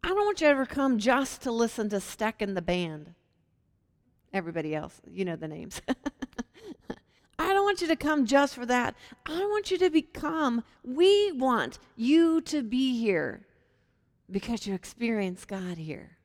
I 0.03 0.09
don't 0.09 0.25
want 0.25 0.41
you 0.41 0.47
to 0.47 0.51
ever 0.51 0.67
come 0.67 0.99
just 0.99 1.43
to 1.43 1.51
listen 1.51 1.89
to 1.91 2.01
Steck 2.01 2.41
and 2.41 2.57
the 2.57 2.63
band. 2.63 3.15
Everybody 4.33 4.75
else, 4.75 5.01
you 5.11 5.25
know 5.25 5.37
the 5.37 5.49
names. 5.49 5.81
I 7.39 7.55
don't 7.55 7.65
want 7.65 7.81
you 7.81 7.89
to 7.89 7.97
come 7.97 8.27
just 8.27 8.55
for 8.55 8.67
that. 8.67 8.95
I 9.27 9.39
want 9.39 9.71
you 9.71 9.79
to 9.79 9.91
become, 9.91 10.65
we 10.85 11.33
want 11.33 11.79
you 11.97 12.41
to 12.43 12.63
be 12.63 12.99
here 12.99 13.47
because 14.31 14.67
you 14.67 14.75
experience 14.75 15.45
God 15.45 15.79
here. 15.79 16.18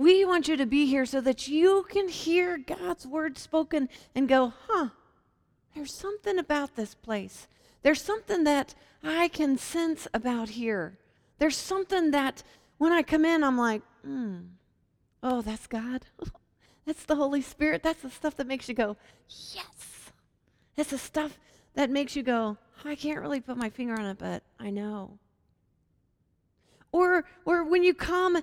We 0.00 0.24
want 0.24 0.48
you 0.48 0.56
to 0.56 0.64
be 0.64 0.86
here 0.86 1.04
so 1.04 1.20
that 1.20 1.46
you 1.46 1.84
can 1.90 2.08
hear 2.08 2.56
God's 2.56 3.06
word 3.06 3.36
spoken 3.36 3.90
and 4.14 4.26
go, 4.26 4.54
huh, 4.66 4.88
there's 5.74 5.92
something 5.92 6.38
about 6.38 6.74
this 6.74 6.94
place. 6.94 7.46
There's 7.82 8.00
something 8.00 8.44
that 8.44 8.74
I 9.04 9.28
can 9.28 9.58
sense 9.58 10.08
about 10.14 10.48
here. 10.48 10.96
There's 11.38 11.58
something 11.58 12.12
that 12.12 12.42
when 12.78 12.92
I 12.92 13.02
come 13.02 13.26
in, 13.26 13.44
I'm 13.44 13.58
like, 13.58 13.82
hmm, 14.02 14.38
oh, 15.22 15.42
that's 15.42 15.66
God. 15.66 16.06
that's 16.86 17.04
the 17.04 17.16
Holy 17.16 17.42
Spirit. 17.42 17.82
That's 17.82 18.00
the 18.00 18.08
stuff 18.08 18.36
that 18.38 18.46
makes 18.46 18.70
you 18.70 18.74
go, 18.74 18.96
yes. 19.28 20.12
That's 20.76 20.88
the 20.92 20.98
stuff 20.98 21.38
that 21.74 21.90
makes 21.90 22.16
you 22.16 22.22
go, 22.22 22.56
I 22.86 22.94
can't 22.94 23.20
really 23.20 23.40
put 23.40 23.58
my 23.58 23.68
finger 23.68 24.00
on 24.00 24.06
it, 24.06 24.16
but 24.18 24.44
I 24.58 24.70
know. 24.70 25.18
Or, 26.90 27.26
or 27.44 27.64
when 27.64 27.84
you 27.84 27.92
come 27.92 28.42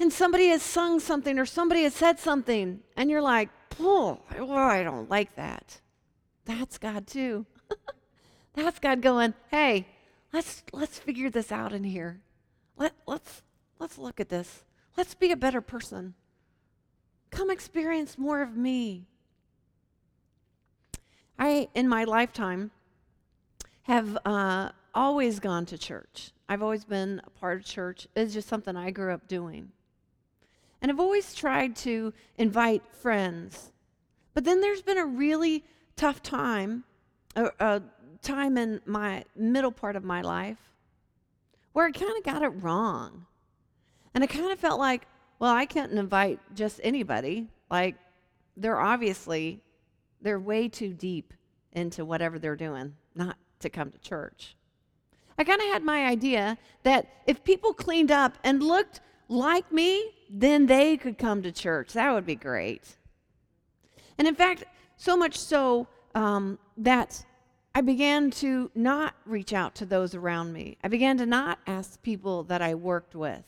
and 0.00 0.12
somebody 0.12 0.48
has 0.48 0.62
sung 0.62 0.98
something 0.98 1.38
or 1.38 1.46
somebody 1.46 1.82
has 1.82 1.94
said 1.94 2.18
something, 2.18 2.80
and 2.96 3.10
you're 3.10 3.22
like, 3.22 3.50
oh, 3.78 4.20
I 4.30 4.82
don't 4.82 5.10
like 5.10 5.36
that. 5.36 5.80
That's 6.46 6.78
God 6.78 7.06
too. 7.06 7.46
That's 8.54 8.78
God 8.78 9.02
going, 9.02 9.34
hey, 9.50 9.86
let's 10.32 10.64
let's 10.72 10.98
figure 10.98 11.30
this 11.30 11.52
out 11.52 11.72
in 11.72 11.84
here. 11.84 12.20
Let 12.76 12.94
let's 13.06 13.42
let's 13.78 13.98
look 13.98 14.18
at 14.18 14.30
this. 14.30 14.64
Let's 14.96 15.14
be 15.14 15.30
a 15.30 15.36
better 15.36 15.60
person. 15.60 16.14
Come 17.30 17.50
experience 17.50 18.18
more 18.18 18.42
of 18.42 18.56
me. 18.56 19.06
I, 21.38 21.68
in 21.74 21.88
my 21.88 22.04
lifetime, 22.04 22.70
have 23.82 24.18
uh, 24.24 24.70
always 24.94 25.40
gone 25.40 25.64
to 25.66 25.78
church. 25.78 26.32
I've 26.48 26.62
always 26.62 26.84
been 26.84 27.22
a 27.24 27.30
part 27.30 27.60
of 27.60 27.64
church. 27.64 28.08
It's 28.16 28.34
just 28.34 28.48
something 28.48 28.76
I 28.76 28.90
grew 28.90 29.14
up 29.14 29.28
doing. 29.28 29.70
And 30.80 30.90
I've 30.90 31.00
always 31.00 31.34
tried 31.34 31.76
to 31.76 32.12
invite 32.38 32.82
friends. 32.92 33.72
But 34.34 34.44
then 34.44 34.60
there's 34.60 34.82
been 34.82 34.98
a 34.98 35.06
really 35.06 35.64
tough 35.96 36.22
time, 36.22 36.84
a, 37.36 37.50
a 37.58 37.82
time 38.22 38.56
in 38.56 38.80
my 38.86 39.24
middle 39.36 39.72
part 39.72 39.96
of 39.96 40.04
my 40.04 40.22
life, 40.22 40.58
where 41.72 41.86
I 41.86 41.90
kind 41.90 42.16
of 42.16 42.24
got 42.24 42.42
it 42.42 42.48
wrong. 42.48 43.26
And 44.14 44.24
I 44.24 44.26
kind 44.26 44.50
of 44.50 44.58
felt 44.58 44.80
like, 44.80 45.06
well, 45.38 45.52
I 45.54 45.66
can't 45.66 45.92
invite 45.92 46.40
just 46.54 46.80
anybody. 46.82 47.48
Like, 47.70 47.96
they're 48.56 48.80
obviously, 48.80 49.60
they're 50.20 50.40
way 50.40 50.68
too 50.68 50.92
deep 50.92 51.32
into 51.72 52.04
whatever 52.04 52.38
they're 52.38 52.56
doing, 52.56 52.94
not 53.14 53.36
to 53.60 53.70
come 53.70 53.90
to 53.90 53.98
church. 53.98 54.56
I 55.38 55.44
kind 55.44 55.60
of 55.60 55.68
had 55.68 55.82
my 55.82 56.06
idea 56.06 56.58
that 56.82 57.06
if 57.26 57.44
people 57.44 57.72
cleaned 57.72 58.10
up 58.10 58.36
and 58.44 58.62
looked 58.62 59.00
like 59.30 59.70
me, 59.72 60.10
then 60.28 60.66
they 60.66 60.96
could 60.96 61.16
come 61.16 61.42
to 61.42 61.52
church. 61.52 61.92
That 61.92 62.12
would 62.12 62.26
be 62.26 62.34
great. 62.34 62.96
And 64.18 64.28
in 64.28 64.34
fact, 64.34 64.64
so 64.96 65.16
much 65.16 65.38
so 65.38 65.86
um, 66.14 66.58
that 66.76 67.24
I 67.74 67.80
began 67.80 68.30
to 68.32 68.70
not 68.74 69.14
reach 69.24 69.52
out 69.52 69.76
to 69.76 69.86
those 69.86 70.14
around 70.14 70.52
me. 70.52 70.76
I 70.82 70.88
began 70.88 71.16
to 71.18 71.26
not 71.26 71.60
ask 71.66 72.02
people 72.02 72.42
that 72.44 72.60
I 72.60 72.74
worked 72.74 73.14
with. 73.14 73.44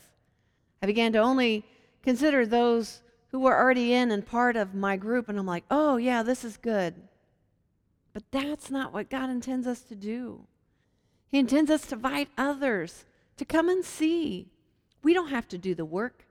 I 0.81 0.85
began 0.85 1.11
to 1.13 1.19
only 1.19 1.65
consider 2.01 2.45
those 2.45 3.01
who 3.31 3.39
were 3.39 3.57
already 3.57 3.93
in 3.93 4.11
and 4.11 4.25
part 4.25 4.55
of 4.55 4.73
my 4.73 4.95
group, 4.95 5.27
and 5.27 5.37
I'm 5.37 5.45
like, 5.45 5.65
oh, 5.69 5.97
yeah, 5.97 6.23
this 6.23 6.45
is 6.45 6.55
good. 6.55 6.95
But 8.13 8.23
that's 8.31 8.71
not 8.71 8.93
what 8.93 9.09
God 9.09 9.29
intends 9.29 9.67
us 9.67 9.81
to 9.81 9.95
do. 9.95 10.45
He 11.29 11.39
intends 11.39 11.71
us 11.71 11.87
to 11.87 11.95
invite 11.95 12.29
others 12.37 13.05
to 13.37 13.43
come 13.43 13.67
and 13.67 13.83
see. 13.83 14.52
We 15.03 15.13
don't 15.13 15.27
have 15.27 15.47
to 15.49 15.57
do 15.57 15.75
the 15.75 15.85
work. 15.85 16.25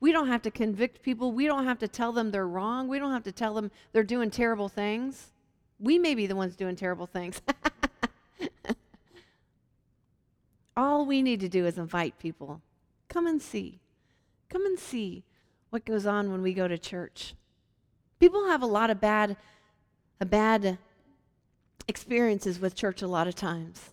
We 0.00 0.12
don't 0.12 0.28
have 0.28 0.42
to 0.42 0.50
convict 0.50 1.02
people. 1.02 1.32
We 1.32 1.46
don't 1.46 1.64
have 1.64 1.78
to 1.80 1.88
tell 1.88 2.12
them 2.12 2.30
they're 2.30 2.46
wrong. 2.46 2.86
We 2.86 2.98
don't 2.98 3.12
have 3.12 3.24
to 3.24 3.32
tell 3.32 3.54
them 3.54 3.70
they're 3.92 4.04
doing 4.04 4.30
terrible 4.30 4.68
things. 4.68 5.32
We 5.80 5.98
may 5.98 6.14
be 6.14 6.26
the 6.26 6.36
ones 6.36 6.54
doing 6.54 6.76
terrible 6.76 7.06
things. 7.06 7.40
All 10.76 11.06
we 11.06 11.22
need 11.22 11.40
to 11.40 11.48
do 11.48 11.66
is 11.66 11.78
invite 11.78 12.18
people. 12.18 12.60
Come 13.08 13.26
and 13.26 13.42
see. 13.42 13.80
Come 14.48 14.64
and 14.64 14.78
see 14.78 15.24
what 15.70 15.84
goes 15.84 16.06
on 16.06 16.30
when 16.30 16.42
we 16.42 16.54
go 16.54 16.68
to 16.68 16.78
church. 16.78 17.34
People 18.20 18.46
have 18.46 18.62
a 18.62 18.66
lot 18.66 18.90
of 18.90 19.00
bad, 19.00 19.36
a 20.20 20.26
bad 20.26 20.78
experiences 21.88 22.60
with 22.60 22.74
church 22.74 23.02
a 23.02 23.08
lot 23.08 23.26
of 23.26 23.34
times. 23.34 23.92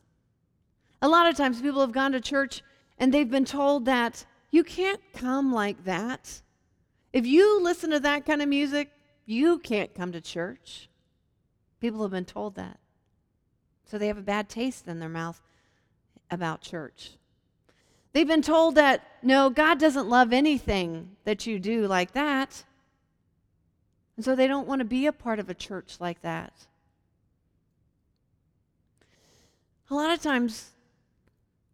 A 1.01 1.07
lot 1.07 1.27
of 1.27 1.35
times 1.35 1.61
people 1.61 1.81
have 1.81 1.91
gone 1.91 2.11
to 2.11 2.21
church 2.21 2.61
and 2.97 3.13
they've 3.13 3.29
been 3.29 3.45
told 3.45 3.85
that 3.85 4.25
you 4.51 4.63
can't 4.63 5.01
come 5.13 5.51
like 5.53 5.83
that. 5.85 6.41
If 7.11 7.25
you 7.25 7.61
listen 7.61 7.91
to 7.91 7.99
that 8.01 8.25
kind 8.25 8.41
of 8.41 8.49
music, 8.49 8.91
you 9.25 9.59
can't 9.59 9.93
come 9.93 10.11
to 10.11 10.21
church. 10.21 10.89
People 11.79 12.01
have 12.01 12.11
been 12.11 12.25
told 12.25 12.55
that. 12.55 12.79
So 13.85 13.97
they 13.97 14.07
have 14.07 14.17
a 14.17 14.21
bad 14.21 14.49
taste 14.49 14.87
in 14.87 14.99
their 14.99 15.09
mouth 15.09 15.41
about 16.31 16.61
church. 16.61 17.11
They've 18.13 18.27
been 18.27 18.41
told 18.41 18.75
that, 18.75 19.01
no, 19.21 19.49
God 19.49 19.77
doesn't 19.77 20.07
love 20.07 20.31
anything 20.31 21.17
that 21.25 21.45
you 21.45 21.59
do 21.59 21.85
like 21.85 22.13
that. 22.13 22.63
And 24.15 24.23
so 24.23 24.35
they 24.35 24.47
don't 24.47 24.67
want 24.67 24.79
to 24.79 24.85
be 24.85 25.05
a 25.05 25.11
part 25.11 25.39
of 25.39 25.49
a 25.49 25.53
church 25.53 25.97
like 25.99 26.21
that. 26.21 26.53
A 29.89 29.93
lot 29.93 30.11
of 30.11 30.21
times 30.21 30.71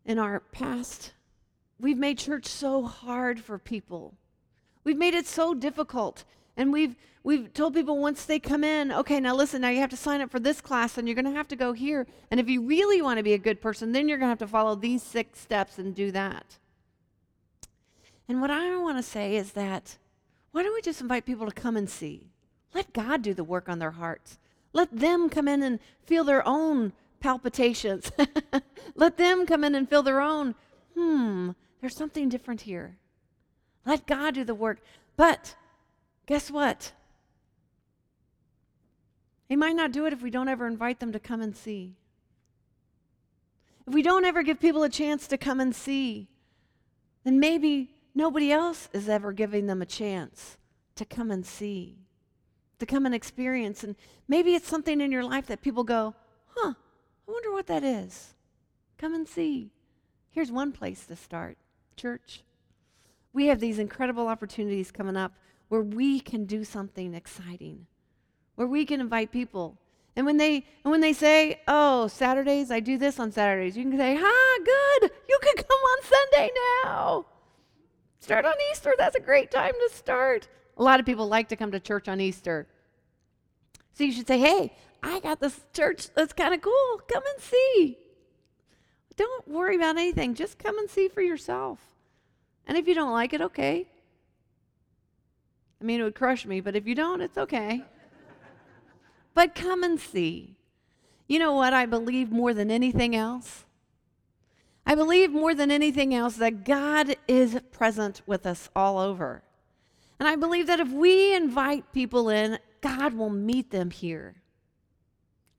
in 0.06 0.20
our 0.20 0.40
past, 0.40 1.14
we've 1.80 1.98
made 1.98 2.18
church 2.18 2.46
so 2.46 2.84
hard 2.84 3.40
for 3.40 3.58
people. 3.58 4.14
We've 4.84 4.98
made 4.98 5.14
it 5.14 5.28
so 5.28 5.54
difficult. 5.54 6.24
And 6.58 6.74
we've 6.74 6.96
we've 7.24 7.54
told 7.54 7.74
people 7.74 7.98
once 7.98 8.26
they 8.26 8.40
come 8.40 8.64
in, 8.64 8.92
okay, 8.92 9.20
now 9.20 9.36
listen, 9.36 9.62
now 9.62 9.70
you 9.70 9.80
have 9.80 9.90
to 9.92 9.98
sign 9.98 10.22
up 10.22 10.32
for 10.32 10.40
this 10.40 10.60
class 10.60 10.98
and 10.98 11.08
you're 11.08 11.16
going 11.16 11.26
to 11.26 11.32
have 11.32 11.48
to 11.50 11.56
go 11.56 11.74
here. 11.74 12.08
And 12.30 12.40
if 12.40 12.50
you 12.50 12.62
really 12.62 13.02
want 13.02 13.18
to 13.18 13.24
be 13.24 13.34
a 13.34 13.38
good 13.38 13.62
person, 13.62 13.92
then 13.92 14.10
you're 14.10 14.18
going 14.18 14.28
to 14.28 14.32
have 14.32 14.40
to 14.40 14.48
follow 14.48 14.76
these 14.76 15.04
six 15.04 15.40
steps 15.40 15.78
and 15.78 15.96
do 15.96 16.12
that. 16.12 16.58
And 18.28 18.42
what 18.42 18.52
I 18.52 18.78
want 18.78 18.98
to 18.98 19.04
say 19.04 19.36
is 19.36 19.54
that 19.54 19.98
why 20.52 20.64
don't 20.64 20.74
we 20.74 20.82
just 20.82 21.02
invite 21.02 21.26
people 21.26 21.46
to 21.46 21.54
come 21.54 21.78
and 21.78 21.90
see? 21.90 22.28
Let 22.74 22.94
God 22.94 23.22
do 23.22 23.34
the 23.34 23.44
work 23.44 23.70
on 23.70 23.80
their 23.80 23.92
hearts. 23.92 24.40
Let 24.74 24.98
them 24.98 25.30
come 25.30 25.48
in 25.48 25.64
and 25.64 25.80
feel 26.06 26.24
their 26.24 26.46
own 26.48 26.94
palpitations. 27.22 28.12
Let 28.96 29.18
them 29.18 29.46
come 29.46 29.64
in 29.64 29.76
and 29.76 29.90
feel 29.90 30.04
their 30.04 30.20
own, 30.20 30.56
hmm, 30.96 31.52
there's 31.80 31.96
something 31.96 32.28
different 32.28 32.62
here. 32.62 32.98
Let 33.86 34.06
God 34.06 34.36
do 34.36 34.44
the 34.44 34.54
work. 34.54 34.80
But 35.16 35.56
guess 36.26 36.52
what? 36.52 36.92
He 39.48 39.56
might 39.56 39.76
not 39.76 39.92
do 39.92 40.06
it 40.06 40.14
if 40.14 40.22
we 40.22 40.30
don't 40.30 40.48
ever 40.48 40.68
invite 40.68 41.00
them 41.00 41.12
to 41.12 41.20
come 41.20 41.42
and 41.42 41.56
see. 41.56 41.96
If 43.88 43.94
we 43.94 44.02
don't 44.02 44.26
ever 44.26 44.44
give 44.44 44.60
people 44.60 44.84
a 44.84 44.90
chance 44.90 45.28
to 45.28 45.38
come 45.38 45.60
and 45.60 45.76
see, 45.76 46.28
then 47.24 47.40
maybe 47.40 47.94
nobody 48.16 48.52
else 48.52 48.90
is 48.94 49.10
ever 49.10 49.34
giving 49.34 49.68
them 49.68 49.82
a 49.82 49.86
chance 49.86 50.58
to 50.96 51.06
come 51.06 51.32
and 51.32 51.46
see, 51.46 51.98
to 52.80 52.86
come 52.86 53.06
and 53.06 53.16
experience. 53.16 53.84
And 53.84 53.96
maybe 54.28 54.56
it's 54.56 54.68
something 54.68 55.02
in 55.02 55.12
your 55.12 55.24
life 55.24 55.48
that 55.48 55.62
people 55.62 55.84
go, 55.84 56.14
huh, 56.56 56.74
I 57.32 57.34
wonder 57.34 57.54
what 57.54 57.67
that 57.67 57.86
is. 57.86 58.34
Come 58.98 59.13
and 59.13 59.26
see. 59.26 59.72
Here's 60.32 60.52
one 60.52 60.74
place 60.74 61.06
to 61.06 61.15
start 61.15 61.58
church. 61.96 62.44
We 63.32 63.46
have 63.46 63.62
these 63.62 63.80
incredible 63.80 64.28
opportunities 64.28 64.91
coming 64.91 65.15
up 65.15 65.32
where 65.70 65.80
we 65.80 66.20
can 66.20 66.44
do 66.44 66.65
something 66.65 67.13
exciting 67.13 67.88
where 68.56 68.67
we 68.67 68.86
can 68.86 69.00
invite 69.00 69.32
people. 69.32 69.78
And 70.17 70.26
when 70.26 70.36
they 70.36 70.65
and 70.84 70.91
when 70.91 71.00
they 71.00 71.13
say, 71.13 71.62
"Oh, 71.70 72.08
Saturdays, 72.08 72.70
I 72.70 72.82
do 72.82 72.98
this 72.98 73.17
on 73.17 73.32
Saturdays," 73.32 73.78
you 73.78 73.89
can 73.89 73.98
say, 73.98 74.17
"Ah, 74.20 74.58
good. 74.65 75.12
You 75.30 75.39
can 75.41 75.56
come 75.70 75.80
on 75.80 76.04
Sunday 76.04 76.52
now. 76.84 77.26
Start 78.20 78.44
on 78.44 78.56
Easter. 78.72 78.94
That's 78.98 79.15
a 79.15 79.22
great 79.22 79.52
time 79.52 79.74
to 79.74 79.96
start." 79.96 80.50
A 80.76 80.84
lot 80.84 81.00
of 81.00 81.06
people 81.06 81.30
like 81.30 81.48
to 81.48 81.56
come 81.56 81.72
to 81.72 81.80
church 81.80 82.10
on 82.10 82.20
Easter. 82.20 82.67
So 83.94 84.04
you 84.04 84.12
should 84.12 84.28
say, 84.28 84.38
"Hey, 84.38 84.74
I 85.04 85.20
got 85.20 85.40
this 85.40 85.60
church 85.74 86.10
that's 86.14 86.34
kind 86.34 86.54
of 86.54 86.62
cool. 86.62 87.02
Come 87.12 87.24
and 87.34 87.44
see." 87.44 87.98
Don't 89.18 89.48
worry 89.48 89.76
about 89.76 89.98
anything. 89.98 90.34
Just 90.34 90.58
come 90.58 90.80
and 90.80 90.90
see 90.90 91.08
for 91.08 91.22
yourself. 91.22 91.80
And 92.66 92.78
if 92.78 92.88
you 92.88 92.96
don't 92.96 93.12
like 93.12 93.34
it, 93.34 93.42
okay. 93.42 93.88
I 95.80 95.84
mean, 95.84 96.00
it 96.00 96.04
would 96.04 96.16
crush 96.16 96.46
me, 96.46 96.62
but 96.62 96.76
if 96.76 96.88
you 96.88 96.96
don't, 96.96 97.22
it's 97.22 97.38
okay 97.38 97.84
but 99.34 99.56
come 99.56 99.84
and 99.84 100.00
see. 100.00 100.56
You 101.28 101.40
know 101.40 101.54
what 101.54 101.74
I 101.74 101.86
believe 101.86 102.32
more 102.32 102.54
than 102.54 102.70
anything 102.70 103.16
else? 103.16 103.66
I 104.86 104.96
believe 104.96 105.32
more 105.32 105.54
than 105.54 105.72
anything 105.72 106.14
else 106.14 106.36
that 106.38 106.66
God 106.66 107.16
is 107.28 107.60
present 107.72 108.22
with 108.26 108.46
us 108.46 108.70
all 108.76 108.98
over. 108.98 109.44
And 110.20 110.28
I 110.28 110.36
believe 110.36 110.68
that 110.68 110.80
if 110.80 110.90
we 110.90 111.36
invite 111.36 111.94
people 111.94 112.30
in, 112.30 112.60
God 112.82 113.14
will 113.14 113.30
meet 113.30 113.72
them 113.72 113.92
here. 113.92 114.41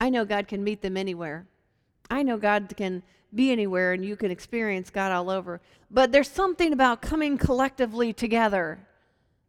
I 0.03 0.09
know 0.09 0.25
God 0.25 0.49
can 0.49 0.61
meet 0.65 0.81
them 0.81 0.97
anywhere. 0.97 1.47
I 2.11 2.23
know 2.23 2.35
God 2.35 2.73
can 2.75 3.03
be 3.33 3.53
anywhere 3.53 3.93
and 3.93 4.03
you 4.03 4.17
can 4.17 4.31
experience 4.31 4.89
God 4.89 5.13
all 5.13 5.29
over. 5.29 5.61
But 5.89 6.11
there's 6.11 6.29
something 6.29 6.73
about 6.73 7.01
coming 7.01 7.37
collectively 7.37 8.11
together 8.11 8.85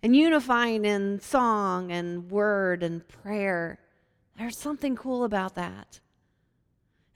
and 0.00 0.14
unifying 0.14 0.84
in 0.84 1.18
song 1.18 1.90
and 1.90 2.30
word 2.30 2.84
and 2.84 3.02
prayer. 3.08 3.80
There's 4.38 4.56
something 4.56 4.94
cool 4.94 5.24
about 5.24 5.56
that. 5.56 5.98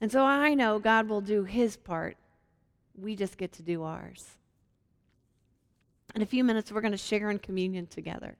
And 0.00 0.10
so 0.10 0.24
I 0.24 0.54
know 0.54 0.80
God 0.80 1.08
will 1.08 1.20
do 1.20 1.44
his 1.44 1.76
part. 1.76 2.16
We 3.00 3.14
just 3.14 3.38
get 3.38 3.52
to 3.52 3.62
do 3.62 3.84
ours. 3.84 4.30
In 6.16 6.22
a 6.22 6.26
few 6.26 6.42
minutes, 6.42 6.72
we're 6.72 6.80
going 6.80 6.90
to 6.90 6.98
share 6.98 7.30
in 7.30 7.38
communion 7.38 7.86
together. 7.86 8.34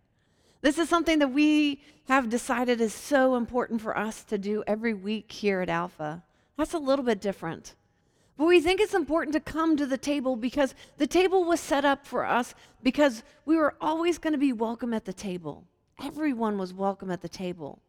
This 0.61 0.79
is 0.79 0.88
something 0.88 1.21
that 1.21 1.33
we 1.33 1.81
have 2.09 2.29
decided 2.29 2.81
is 2.81 2.94
so 2.94 3.37
important 3.37 3.81
for 3.81 3.97
us 3.97 4.25
to 4.25 4.38
do 4.38 4.64
every 4.66 4.94
week 4.94 5.31
here 5.31 5.61
at 5.61 5.68
Alpha. 5.68 6.25
That's 6.57 6.75
a 6.75 6.79
little 6.79 7.05
bit 7.05 7.21
different. 7.21 7.75
But 8.37 8.47
we 8.47 8.61
think 8.61 8.81
it's 8.81 8.94
important 8.94 9.35
to 9.35 9.40
come 9.40 9.77
to 9.77 9.87
the 9.87 9.99
table 9.99 10.37
because 10.37 10.75
the 10.97 11.07
table 11.07 11.44
was 11.44 11.61
set 11.61 11.85
up 11.85 12.07
for 12.07 12.25
us 12.25 12.55
because 12.83 13.23
we 13.44 13.57
were 13.57 13.75
always 13.81 14.18
going 14.18 14.33
to 14.33 14.38
be 14.38 14.53
welcome 14.53 14.94
at 14.94 15.05
the 15.05 15.12
table. 15.12 15.64
Everyone 16.03 16.59
was 16.59 16.73
welcome 16.73 17.11
at 17.11 17.21
the 17.21 17.29
table. 17.29 17.81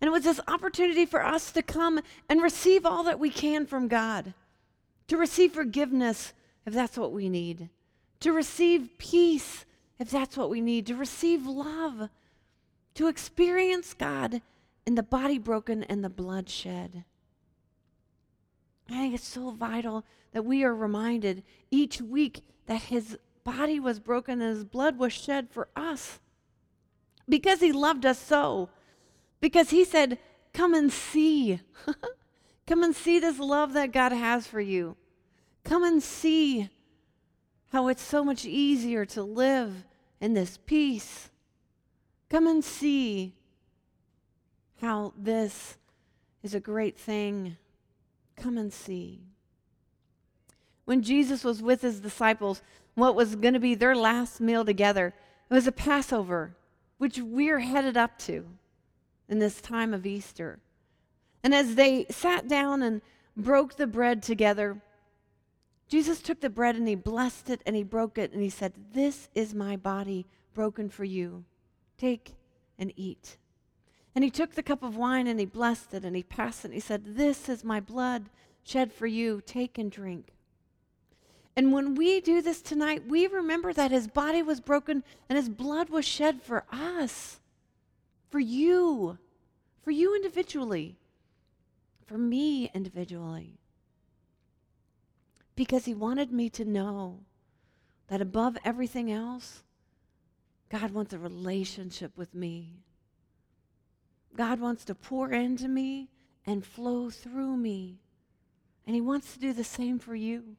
And 0.00 0.08
it 0.08 0.12
was 0.12 0.24
this 0.24 0.40
opportunity 0.48 1.06
for 1.06 1.24
us 1.24 1.52
to 1.52 1.62
come 1.62 2.00
and 2.28 2.42
receive 2.42 2.84
all 2.84 3.04
that 3.04 3.20
we 3.20 3.30
can 3.30 3.66
from 3.66 3.86
God, 3.86 4.34
to 5.06 5.16
receive 5.16 5.52
forgiveness 5.52 6.32
if 6.66 6.72
that's 6.72 6.96
what 6.96 7.12
we 7.12 7.28
need, 7.28 7.68
to 8.20 8.32
receive 8.32 8.98
peace 8.98 9.64
if 10.02 10.10
that's 10.10 10.36
what 10.36 10.50
we 10.50 10.60
need, 10.60 10.84
to 10.86 10.96
receive 10.96 11.46
love, 11.46 12.08
to 12.94 13.06
experience 13.06 13.94
God 13.94 14.42
in 14.84 14.96
the 14.96 15.02
body 15.02 15.38
broken 15.38 15.84
and 15.84 16.02
the 16.02 16.10
blood 16.10 16.50
shed. 16.50 17.04
I 18.90 18.94
think 18.94 19.14
it's 19.14 19.24
so 19.24 19.52
vital 19.52 20.04
that 20.32 20.44
we 20.44 20.64
are 20.64 20.74
reminded 20.74 21.44
each 21.70 22.00
week 22.00 22.42
that 22.66 22.82
his 22.82 23.16
body 23.44 23.78
was 23.78 24.00
broken 24.00 24.42
and 24.42 24.56
his 24.56 24.64
blood 24.64 24.98
was 24.98 25.12
shed 25.12 25.48
for 25.50 25.68
us 25.76 26.18
because 27.28 27.60
he 27.60 27.70
loved 27.70 28.04
us 28.04 28.18
so. 28.18 28.70
Because 29.40 29.70
he 29.70 29.84
said, 29.84 30.18
Come 30.52 30.74
and 30.74 30.92
see. 30.92 31.60
Come 32.66 32.82
and 32.82 32.94
see 32.94 33.20
this 33.20 33.38
love 33.38 33.72
that 33.74 33.92
God 33.92 34.10
has 34.10 34.48
for 34.48 34.60
you. 34.60 34.96
Come 35.62 35.84
and 35.84 36.02
see 36.02 36.70
how 37.70 37.86
it's 37.86 38.02
so 38.02 38.24
much 38.24 38.44
easier 38.44 39.04
to 39.06 39.22
live 39.22 39.84
in 40.22 40.34
this 40.34 40.56
peace. 40.64 41.28
Come 42.30 42.46
and 42.46 42.64
see 42.64 43.34
how 44.80 45.12
this 45.18 45.76
is 46.42 46.54
a 46.54 46.60
great 46.60 46.96
thing. 46.96 47.56
Come 48.36 48.56
and 48.56 48.72
see. 48.72 49.20
When 50.84 51.02
Jesus 51.02 51.42
was 51.44 51.60
with 51.60 51.82
his 51.82 52.00
disciples, 52.00 52.62
what 52.94 53.16
was 53.16 53.34
going 53.34 53.54
to 53.54 53.60
be 53.60 53.74
their 53.74 53.96
last 53.96 54.40
meal 54.40 54.64
together, 54.64 55.12
it 55.50 55.54
was 55.54 55.66
a 55.66 55.72
Passover, 55.72 56.54
which 56.98 57.18
we're 57.18 57.58
headed 57.58 57.96
up 57.96 58.16
to 58.20 58.46
in 59.28 59.40
this 59.40 59.60
time 59.60 59.92
of 59.92 60.06
Easter. 60.06 60.60
And 61.42 61.52
as 61.52 61.74
they 61.74 62.06
sat 62.10 62.46
down 62.46 62.82
and 62.82 63.02
broke 63.36 63.76
the 63.76 63.88
bread 63.88 64.22
together, 64.22 64.80
Jesus 65.92 66.22
took 66.22 66.40
the 66.40 66.48
bread 66.48 66.74
and 66.74 66.88
he 66.88 66.94
blessed 66.94 67.50
it 67.50 67.60
and 67.66 67.76
he 67.76 67.82
broke 67.82 68.16
it 68.16 68.32
and 68.32 68.42
he 68.42 68.48
said, 68.48 68.72
This 68.94 69.28
is 69.34 69.52
my 69.52 69.76
body 69.76 70.24
broken 70.54 70.88
for 70.88 71.04
you. 71.04 71.44
Take 71.98 72.34
and 72.78 72.94
eat. 72.96 73.36
And 74.14 74.24
he 74.24 74.30
took 74.30 74.54
the 74.54 74.62
cup 74.62 74.82
of 74.82 74.96
wine 74.96 75.26
and 75.26 75.38
he 75.38 75.44
blessed 75.44 75.92
it 75.92 76.02
and 76.02 76.16
he 76.16 76.22
passed 76.22 76.64
it 76.64 76.68
and 76.68 76.74
he 76.74 76.80
said, 76.80 77.14
This 77.14 77.46
is 77.46 77.62
my 77.62 77.78
blood 77.78 78.30
shed 78.64 78.90
for 78.90 79.06
you. 79.06 79.42
Take 79.44 79.76
and 79.76 79.92
drink. 79.92 80.32
And 81.54 81.74
when 81.74 81.94
we 81.94 82.22
do 82.22 82.40
this 82.40 82.62
tonight, 82.62 83.06
we 83.06 83.26
remember 83.26 83.74
that 83.74 83.90
his 83.90 84.08
body 84.08 84.42
was 84.42 84.62
broken 84.62 85.04
and 85.28 85.36
his 85.36 85.50
blood 85.50 85.90
was 85.90 86.06
shed 86.06 86.40
for 86.40 86.64
us, 86.72 87.38
for 88.30 88.40
you, 88.40 89.18
for 89.82 89.90
you 89.90 90.16
individually, 90.16 90.96
for 92.06 92.16
me 92.16 92.70
individually. 92.72 93.58
Because 95.62 95.84
he 95.84 95.94
wanted 95.94 96.32
me 96.32 96.50
to 96.50 96.64
know 96.64 97.20
that 98.08 98.20
above 98.20 98.58
everything 98.64 99.12
else, 99.12 99.62
God 100.68 100.90
wants 100.90 101.12
a 101.12 101.20
relationship 101.20 102.18
with 102.18 102.34
me. 102.34 102.80
God 104.34 104.58
wants 104.58 104.84
to 104.86 104.96
pour 104.96 105.30
into 105.30 105.68
me 105.68 106.08
and 106.44 106.66
flow 106.66 107.10
through 107.10 107.56
me. 107.56 108.00
And 108.88 108.96
He 108.96 109.00
wants 109.00 109.34
to 109.34 109.38
do 109.38 109.52
the 109.52 109.62
same 109.62 110.00
for 110.00 110.16
you. 110.16 110.56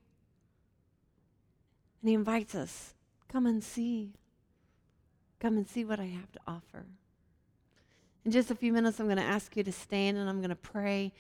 And 2.02 2.08
He 2.08 2.14
invites 2.14 2.56
us 2.56 2.94
come 3.28 3.46
and 3.46 3.62
see. 3.62 4.14
Come 5.42 5.58
and 5.58 5.68
see 5.68 5.84
what 5.84 6.00
I 6.00 6.06
have 6.06 6.32
to 6.32 6.40
offer. 6.48 6.86
In 8.24 8.32
just 8.32 8.52
a 8.52 8.56
few 8.56 8.72
minutes, 8.72 9.02
I'm 9.02 9.08
going 9.08 9.18
to 9.18 9.24
ask 9.24 9.58
you 9.58 9.64
to 9.66 9.72
stand 9.74 10.16
and 10.16 10.30
I'm 10.30 10.38
going 10.38 10.50
to 10.50 10.56
pray. 10.56 11.12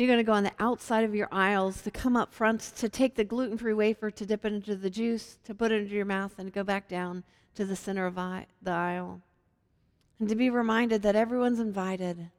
You're 0.00 0.06
going 0.06 0.16
to 0.16 0.24
go 0.24 0.32
on 0.32 0.44
the 0.44 0.52
outside 0.58 1.04
of 1.04 1.14
your 1.14 1.28
aisles 1.30 1.82
to 1.82 1.90
come 1.90 2.16
up 2.16 2.32
front 2.32 2.72
to 2.76 2.88
take 2.88 3.16
the 3.16 3.22
gluten 3.22 3.58
free 3.58 3.74
wafer, 3.74 4.10
to 4.10 4.24
dip 4.24 4.46
it 4.46 4.54
into 4.54 4.74
the 4.74 4.88
juice, 4.88 5.36
to 5.44 5.54
put 5.54 5.72
it 5.72 5.82
into 5.82 5.94
your 5.94 6.06
mouth, 6.06 6.38
and 6.38 6.50
go 6.50 6.64
back 6.64 6.88
down 6.88 7.22
to 7.54 7.66
the 7.66 7.76
center 7.76 8.06
of 8.06 8.14
the 8.14 8.70
aisle 8.70 9.20
and 10.18 10.26
to 10.30 10.34
be 10.34 10.48
reminded 10.48 11.02
that 11.02 11.16
everyone's 11.16 11.60
invited 11.60 12.30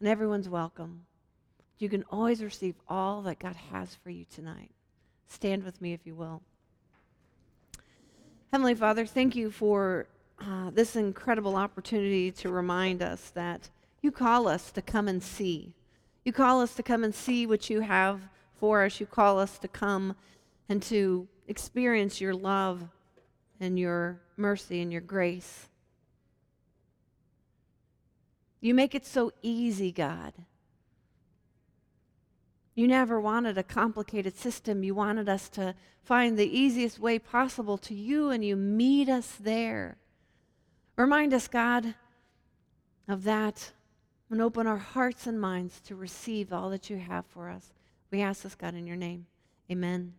and 0.00 0.08
everyone's 0.08 0.48
welcome. 0.48 1.04
You 1.78 1.90
can 1.90 2.02
always 2.10 2.42
receive 2.42 2.76
all 2.88 3.20
that 3.22 3.38
God 3.38 3.56
has 3.70 3.94
for 3.94 4.08
you 4.08 4.24
tonight. 4.34 4.70
Stand 5.28 5.64
with 5.64 5.82
me 5.82 5.92
if 5.92 6.06
you 6.06 6.14
will. 6.14 6.40
Heavenly 8.52 8.74
Father, 8.74 9.04
thank 9.04 9.36
you 9.36 9.50
for 9.50 10.06
uh, 10.40 10.70
this 10.70 10.96
incredible 10.96 11.56
opportunity 11.56 12.30
to 12.30 12.48
remind 12.48 13.02
us 13.02 13.28
that 13.34 13.68
you 14.00 14.10
call 14.10 14.48
us 14.48 14.70
to 14.70 14.80
come 14.80 15.08
and 15.08 15.22
see. 15.22 15.74
You 16.24 16.32
call 16.32 16.60
us 16.60 16.74
to 16.74 16.82
come 16.82 17.02
and 17.04 17.14
see 17.14 17.46
what 17.46 17.68
you 17.68 17.80
have 17.80 18.20
for 18.58 18.84
us. 18.84 19.00
You 19.00 19.06
call 19.06 19.38
us 19.40 19.58
to 19.58 19.68
come 19.68 20.14
and 20.68 20.82
to 20.84 21.26
experience 21.48 22.20
your 22.20 22.34
love 22.34 22.84
and 23.60 23.78
your 23.78 24.20
mercy 24.36 24.80
and 24.80 24.92
your 24.92 25.00
grace. 25.00 25.68
You 28.60 28.74
make 28.74 28.94
it 28.94 29.04
so 29.04 29.32
easy, 29.42 29.90
God. 29.90 30.32
You 32.74 32.86
never 32.86 33.20
wanted 33.20 33.58
a 33.58 33.62
complicated 33.62 34.36
system. 34.36 34.82
You 34.84 34.94
wanted 34.94 35.28
us 35.28 35.48
to 35.50 35.74
find 36.04 36.38
the 36.38 36.58
easiest 36.58 36.98
way 36.98 37.18
possible 37.18 37.76
to 37.78 37.94
you, 37.94 38.30
and 38.30 38.44
you 38.44 38.56
meet 38.56 39.08
us 39.08 39.36
there. 39.38 39.98
Remind 40.96 41.34
us, 41.34 41.48
God, 41.48 41.94
of 43.08 43.24
that 43.24 43.72
and 44.32 44.40
open 44.40 44.66
our 44.66 44.78
hearts 44.78 45.26
and 45.26 45.40
minds 45.40 45.80
to 45.82 45.94
receive 45.94 46.52
all 46.52 46.70
that 46.70 46.88
you 46.88 46.96
have 46.96 47.26
for 47.26 47.50
us. 47.50 47.70
We 48.10 48.22
ask 48.22 48.42
this, 48.42 48.54
God, 48.54 48.74
in 48.74 48.86
your 48.86 48.96
name. 48.96 49.26
Amen. 49.70 50.14